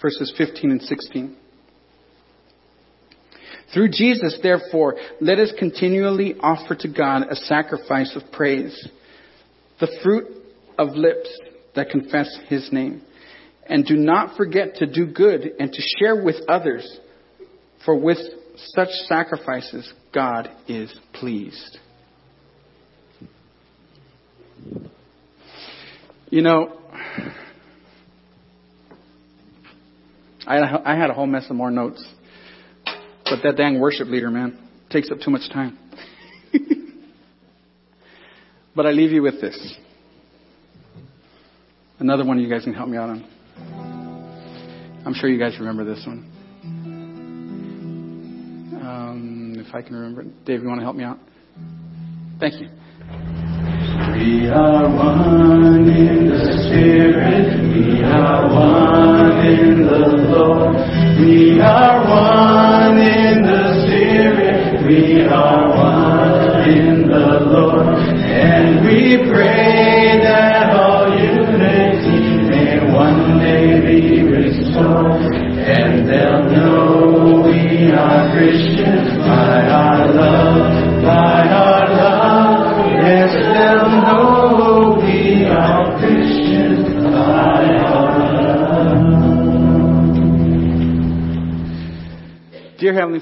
verses 0.00 0.32
15 0.38 0.70
and 0.70 0.80
16. 0.80 1.36
Through 3.74 3.90
Jesus, 3.90 4.38
therefore, 4.42 4.94
let 5.20 5.38
us 5.38 5.52
continually 5.58 6.36
offer 6.40 6.74
to 6.74 6.88
God 6.88 7.24
a 7.28 7.36
sacrifice 7.36 8.16
of 8.16 8.32
praise, 8.32 8.88
the 9.78 9.94
fruit 10.02 10.24
of 10.78 10.96
lips 10.96 11.28
that 11.76 11.90
confess 11.90 12.34
His 12.48 12.70
name. 12.72 13.02
And 13.66 13.84
do 13.84 13.96
not 13.96 14.36
forget 14.36 14.76
to 14.76 14.86
do 14.86 15.06
good 15.06 15.52
and 15.58 15.72
to 15.72 15.82
share 15.98 16.22
with 16.22 16.36
others, 16.48 16.98
for 17.84 17.96
with 17.96 18.18
such 18.56 18.90
sacrifices 19.06 19.90
God 20.12 20.50
is 20.68 20.94
pleased. 21.14 21.78
You 26.30 26.42
know, 26.42 26.78
I, 30.46 30.94
had 30.96 31.10
a 31.10 31.14
whole 31.14 31.26
mess 31.26 31.46
of 31.48 31.56
more 31.56 31.70
notes. 31.70 32.04
But 33.24 33.38
that 33.42 33.56
dang 33.56 33.80
worship 33.80 34.08
leader, 34.08 34.30
man, 34.30 34.58
takes 34.90 35.10
up 35.10 35.18
too 35.24 35.30
much 35.30 35.48
time. 35.50 35.78
but 38.76 38.86
I 38.86 38.90
leave 38.90 39.12
you 39.12 39.22
with 39.22 39.40
this. 39.40 39.76
Another 41.98 42.24
one 42.24 42.38
you 42.38 42.50
guys 42.50 42.64
can 42.64 42.74
help 42.74 42.88
me 42.88 42.98
out 42.98 43.10
on. 43.10 43.33
I'm 43.56 45.14
sure 45.14 45.28
you 45.28 45.38
guys 45.38 45.58
remember 45.58 45.84
this 45.84 46.02
one. 46.06 46.30
Um, 48.82 49.54
if 49.58 49.74
I 49.74 49.82
can 49.82 49.94
remember 49.94 50.22
it. 50.22 50.44
Dave, 50.44 50.62
you 50.62 50.68
want 50.68 50.80
to 50.80 50.84
help 50.84 50.96
me 50.96 51.04
out? 51.04 51.18
Thank 52.40 52.60
you. 52.60 52.68
We 54.14 54.48
are 54.48 54.88
one 54.88 55.88
in 55.88 56.28
the 56.28 56.44
Spirit. 56.66 57.60
We 57.74 58.02
are 58.02 58.48
one 58.52 59.46
in 59.46 59.82
the 59.86 60.08
Lord. 60.30 60.76
We 61.20 61.60
are 61.60 62.00
one 62.08 62.98
in 62.98 63.42
the 63.42 63.62
Spirit. 63.84 64.86
We 64.86 65.22
are 65.26 65.68
one 65.68 66.68
in 66.68 67.08
the 67.08 67.40
Lord. 67.50 67.98
And 68.24 68.84
we 68.84 69.30
pray 69.30 69.53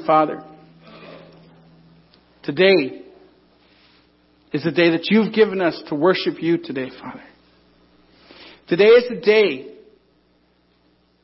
Father, 0.06 0.42
today 2.42 3.02
is 4.52 4.64
the 4.64 4.72
day 4.72 4.90
that 4.90 5.08
you've 5.10 5.32
given 5.32 5.60
us 5.60 5.80
to 5.88 5.94
worship 5.94 6.34
you 6.40 6.58
today, 6.58 6.90
Father. 7.00 7.22
Today 8.68 8.84
is 8.84 9.08
the 9.08 9.20
day 9.20 9.74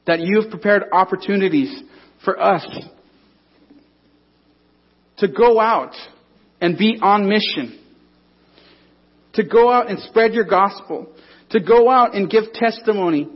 that 0.06 0.20
you've 0.20 0.50
prepared 0.50 0.84
opportunities 0.92 1.82
for 2.24 2.40
us 2.40 2.66
to 5.18 5.28
go 5.28 5.60
out 5.60 5.94
and 6.60 6.78
be 6.78 6.98
on 7.00 7.28
mission, 7.28 7.78
to 9.34 9.44
go 9.44 9.70
out 9.70 9.90
and 9.90 9.98
spread 10.00 10.32
your 10.32 10.44
gospel, 10.44 11.08
to 11.50 11.60
go 11.60 11.90
out 11.90 12.14
and 12.14 12.30
give 12.30 12.52
testimony 12.52 13.28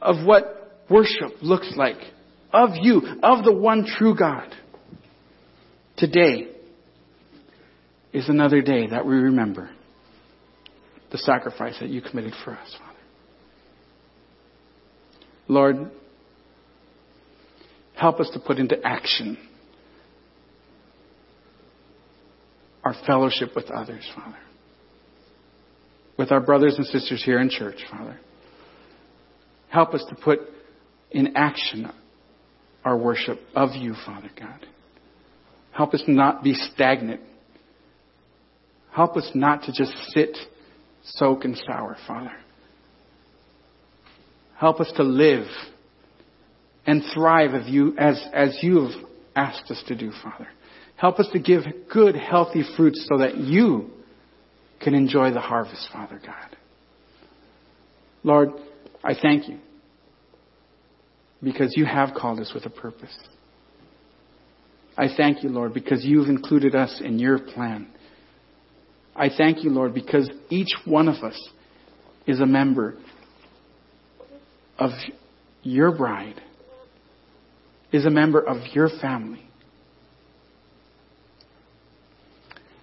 of 0.00 0.24
what 0.24 0.76
worship 0.88 1.32
looks 1.42 1.72
like, 1.76 1.98
of 2.52 2.70
you, 2.80 3.02
of 3.22 3.44
the 3.44 3.52
one 3.52 3.86
true 3.98 4.14
God. 4.16 4.48
Today 5.96 6.48
is 8.12 8.28
another 8.28 8.62
day 8.62 8.88
that 8.88 9.06
we 9.06 9.14
remember 9.14 9.70
the 11.12 11.18
sacrifice 11.18 11.76
that 11.80 11.88
you 11.88 12.00
committed 12.00 12.32
for 12.44 12.52
us, 12.52 12.76
Father. 12.78 12.98
Lord, 15.48 15.90
help 17.96 18.20
us 18.20 18.30
to 18.34 18.40
put 18.40 18.58
into 18.58 18.76
action 18.84 19.36
our 22.84 22.94
fellowship 23.06 23.50
with 23.54 23.70
others, 23.70 24.08
Father. 24.14 24.38
With 26.16 26.32
our 26.32 26.40
brothers 26.40 26.76
and 26.76 26.86
sisters 26.86 27.22
here 27.24 27.40
in 27.40 27.50
church, 27.50 27.84
Father. 27.90 28.18
Help 29.68 29.94
us 29.94 30.04
to 30.08 30.14
put 30.14 30.40
in 31.10 31.36
action 31.36 31.90
our 32.84 32.96
worship 32.96 33.38
of 33.54 33.70
you, 33.74 33.94
Father 34.06 34.30
God. 34.38 34.66
Help 35.72 35.94
us 35.94 36.02
not 36.06 36.42
be 36.42 36.54
stagnant. 36.54 37.20
Help 38.92 39.16
us 39.16 39.30
not 39.34 39.62
to 39.64 39.72
just 39.72 39.92
sit, 40.08 40.36
soak, 41.04 41.44
and 41.44 41.56
sour, 41.66 41.96
Father. 42.06 42.32
Help 44.58 44.80
us 44.80 44.92
to 44.96 45.02
live 45.02 45.46
and 46.86 47.02
thrive 47.14 47.54
as 47.54 47.68
you, 47.68 47.96
as, 47.98 48.22
as 48.32 48.58
you 48.62 48.82
have 48.82 49.04
asked 49.36 49.70
us 49.70 49.82
to 49.86 49.94
do, 49.94 50.10
Father. 50.22 50.48
Help 50.96 51.18
us 51.18 51.28
to 51.32 51.38
give 51.38 51.62
good, 51.90 52.14
healthy 52.14 52.62
fruits 52.76 53.06
so 53.10 53.18
that 53.18 53.36
you 53.36 53.90
can 54.80 54.94
enjoy 54.94 55.30
the 55.30 55.40
harvest, 55.40 55.88
Father 55.92 56.20
God. 56.24 56.56
Lord, 58.22 58.50
I 59.02 59.14
thank 59.14 59.48
you 59.48 59.58
because 61.42 61.74
you 61.76 61.84
have 61.84 62.10
called 62.14 62.40
us 62.40 62.52
with 62.54 62.66
a 62.66 62.70
purpose. 62.70 63.16
I 64.96 65.06
thank 65.16 65.42
you, 65.42 65.48
Lord, 65.48 65.72
because 65.72 66.04
you've 66.04 66.28
included 66.28 66.74
us 66.74 67.00
in 67.02 67.18
your 67.18 67.38
plan. 67.38 67.88
I 69.16 69.28
thank 69.34 69.64
you, 69.64 69.70
Lord, 69.70 69.94
because 69.94 70.30
each 70.50 70.72
one 70.84 71.08
of 71.08 71.22
us 71.24 71.48
is 72.26 72.40
a 72.40 72.46
member 72.46 72.96
of 74.78 74.90
your 75.62 75.96
bride, 75.96 76.40
is 77.92 78.06
a 78.06 78.10
member 78.10 78.40
of 78.40 78.58
your 78.74 78.88
family. 79.00 79.42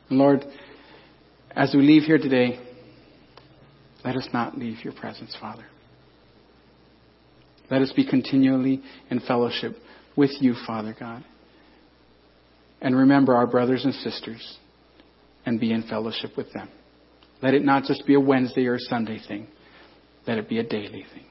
Lord, 0.09 0.45
as 1.51 1.73
we 1.75 1.81
leave 1.81 2.03
here 2.03 2.17
today, 2.17 2.59
let 4.05 4.15
us 4.15 4.27
not 4.31 4.57
leave 4.57 4.83
your 4.83 4.93
presence, 4.93 5.35
Father. 5.39 5.65
Let 7.69 7.81
us 7.81 7.91
be 7.91 8.07
continually 8.07 8.81
in 9.09 9.19
fellowship 9.21 9.75
with 10.15 10.31
you, 10.39 10.55
Father 10.65 10.95
God. 10.97 11.23
And 12.81 12.95
remember 12.95 13.35
our 13.35 13.47
brothers 13.47 13.83
and 13.83 13.93
sisters 13.93 14.57
and 15.45 15.59
be 15.59 15.71
in 15.71 15.83
fellowship 15.83 16.31
with 16.37 16.51
them. 16.53 16.69
Let 17.41 17.53
it 17.53 17.63
not 17.63 17.83
just 17.83 18.05
be 18.05 18.15
a 18.15 18.19
Wednesday 18.19 18.67
or 18.67 18.75
a 18.75 18.79
Sunday 18.79 19.19
thing. 19.27 19.47
Let 20.25 20.37
it 20.37 20.49
be 20.49 20.59
a 20.59 20.63
daily 20.63 21.05
thing. 21.13 21.25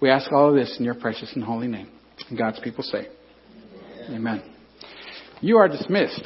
We 0.00 0.10
ask 0.10 0.30
all 0.32 0.50
of 0.50 0.54
this 0.54 0.76
in 0.78 0.84
your 0.84 0.94
precious 0.94 1.32
and 1.34 1.44
holy 1.44 1.68
name. 1.68 1.88
And 2.28 2.38
God's 2.38 2.60
people 2.60 2.82
say, 2.82 3.06
Amen. 4.10 4.42
You 5.40 5.58
are 5.58 5.68
dismissed. 5.68 6.24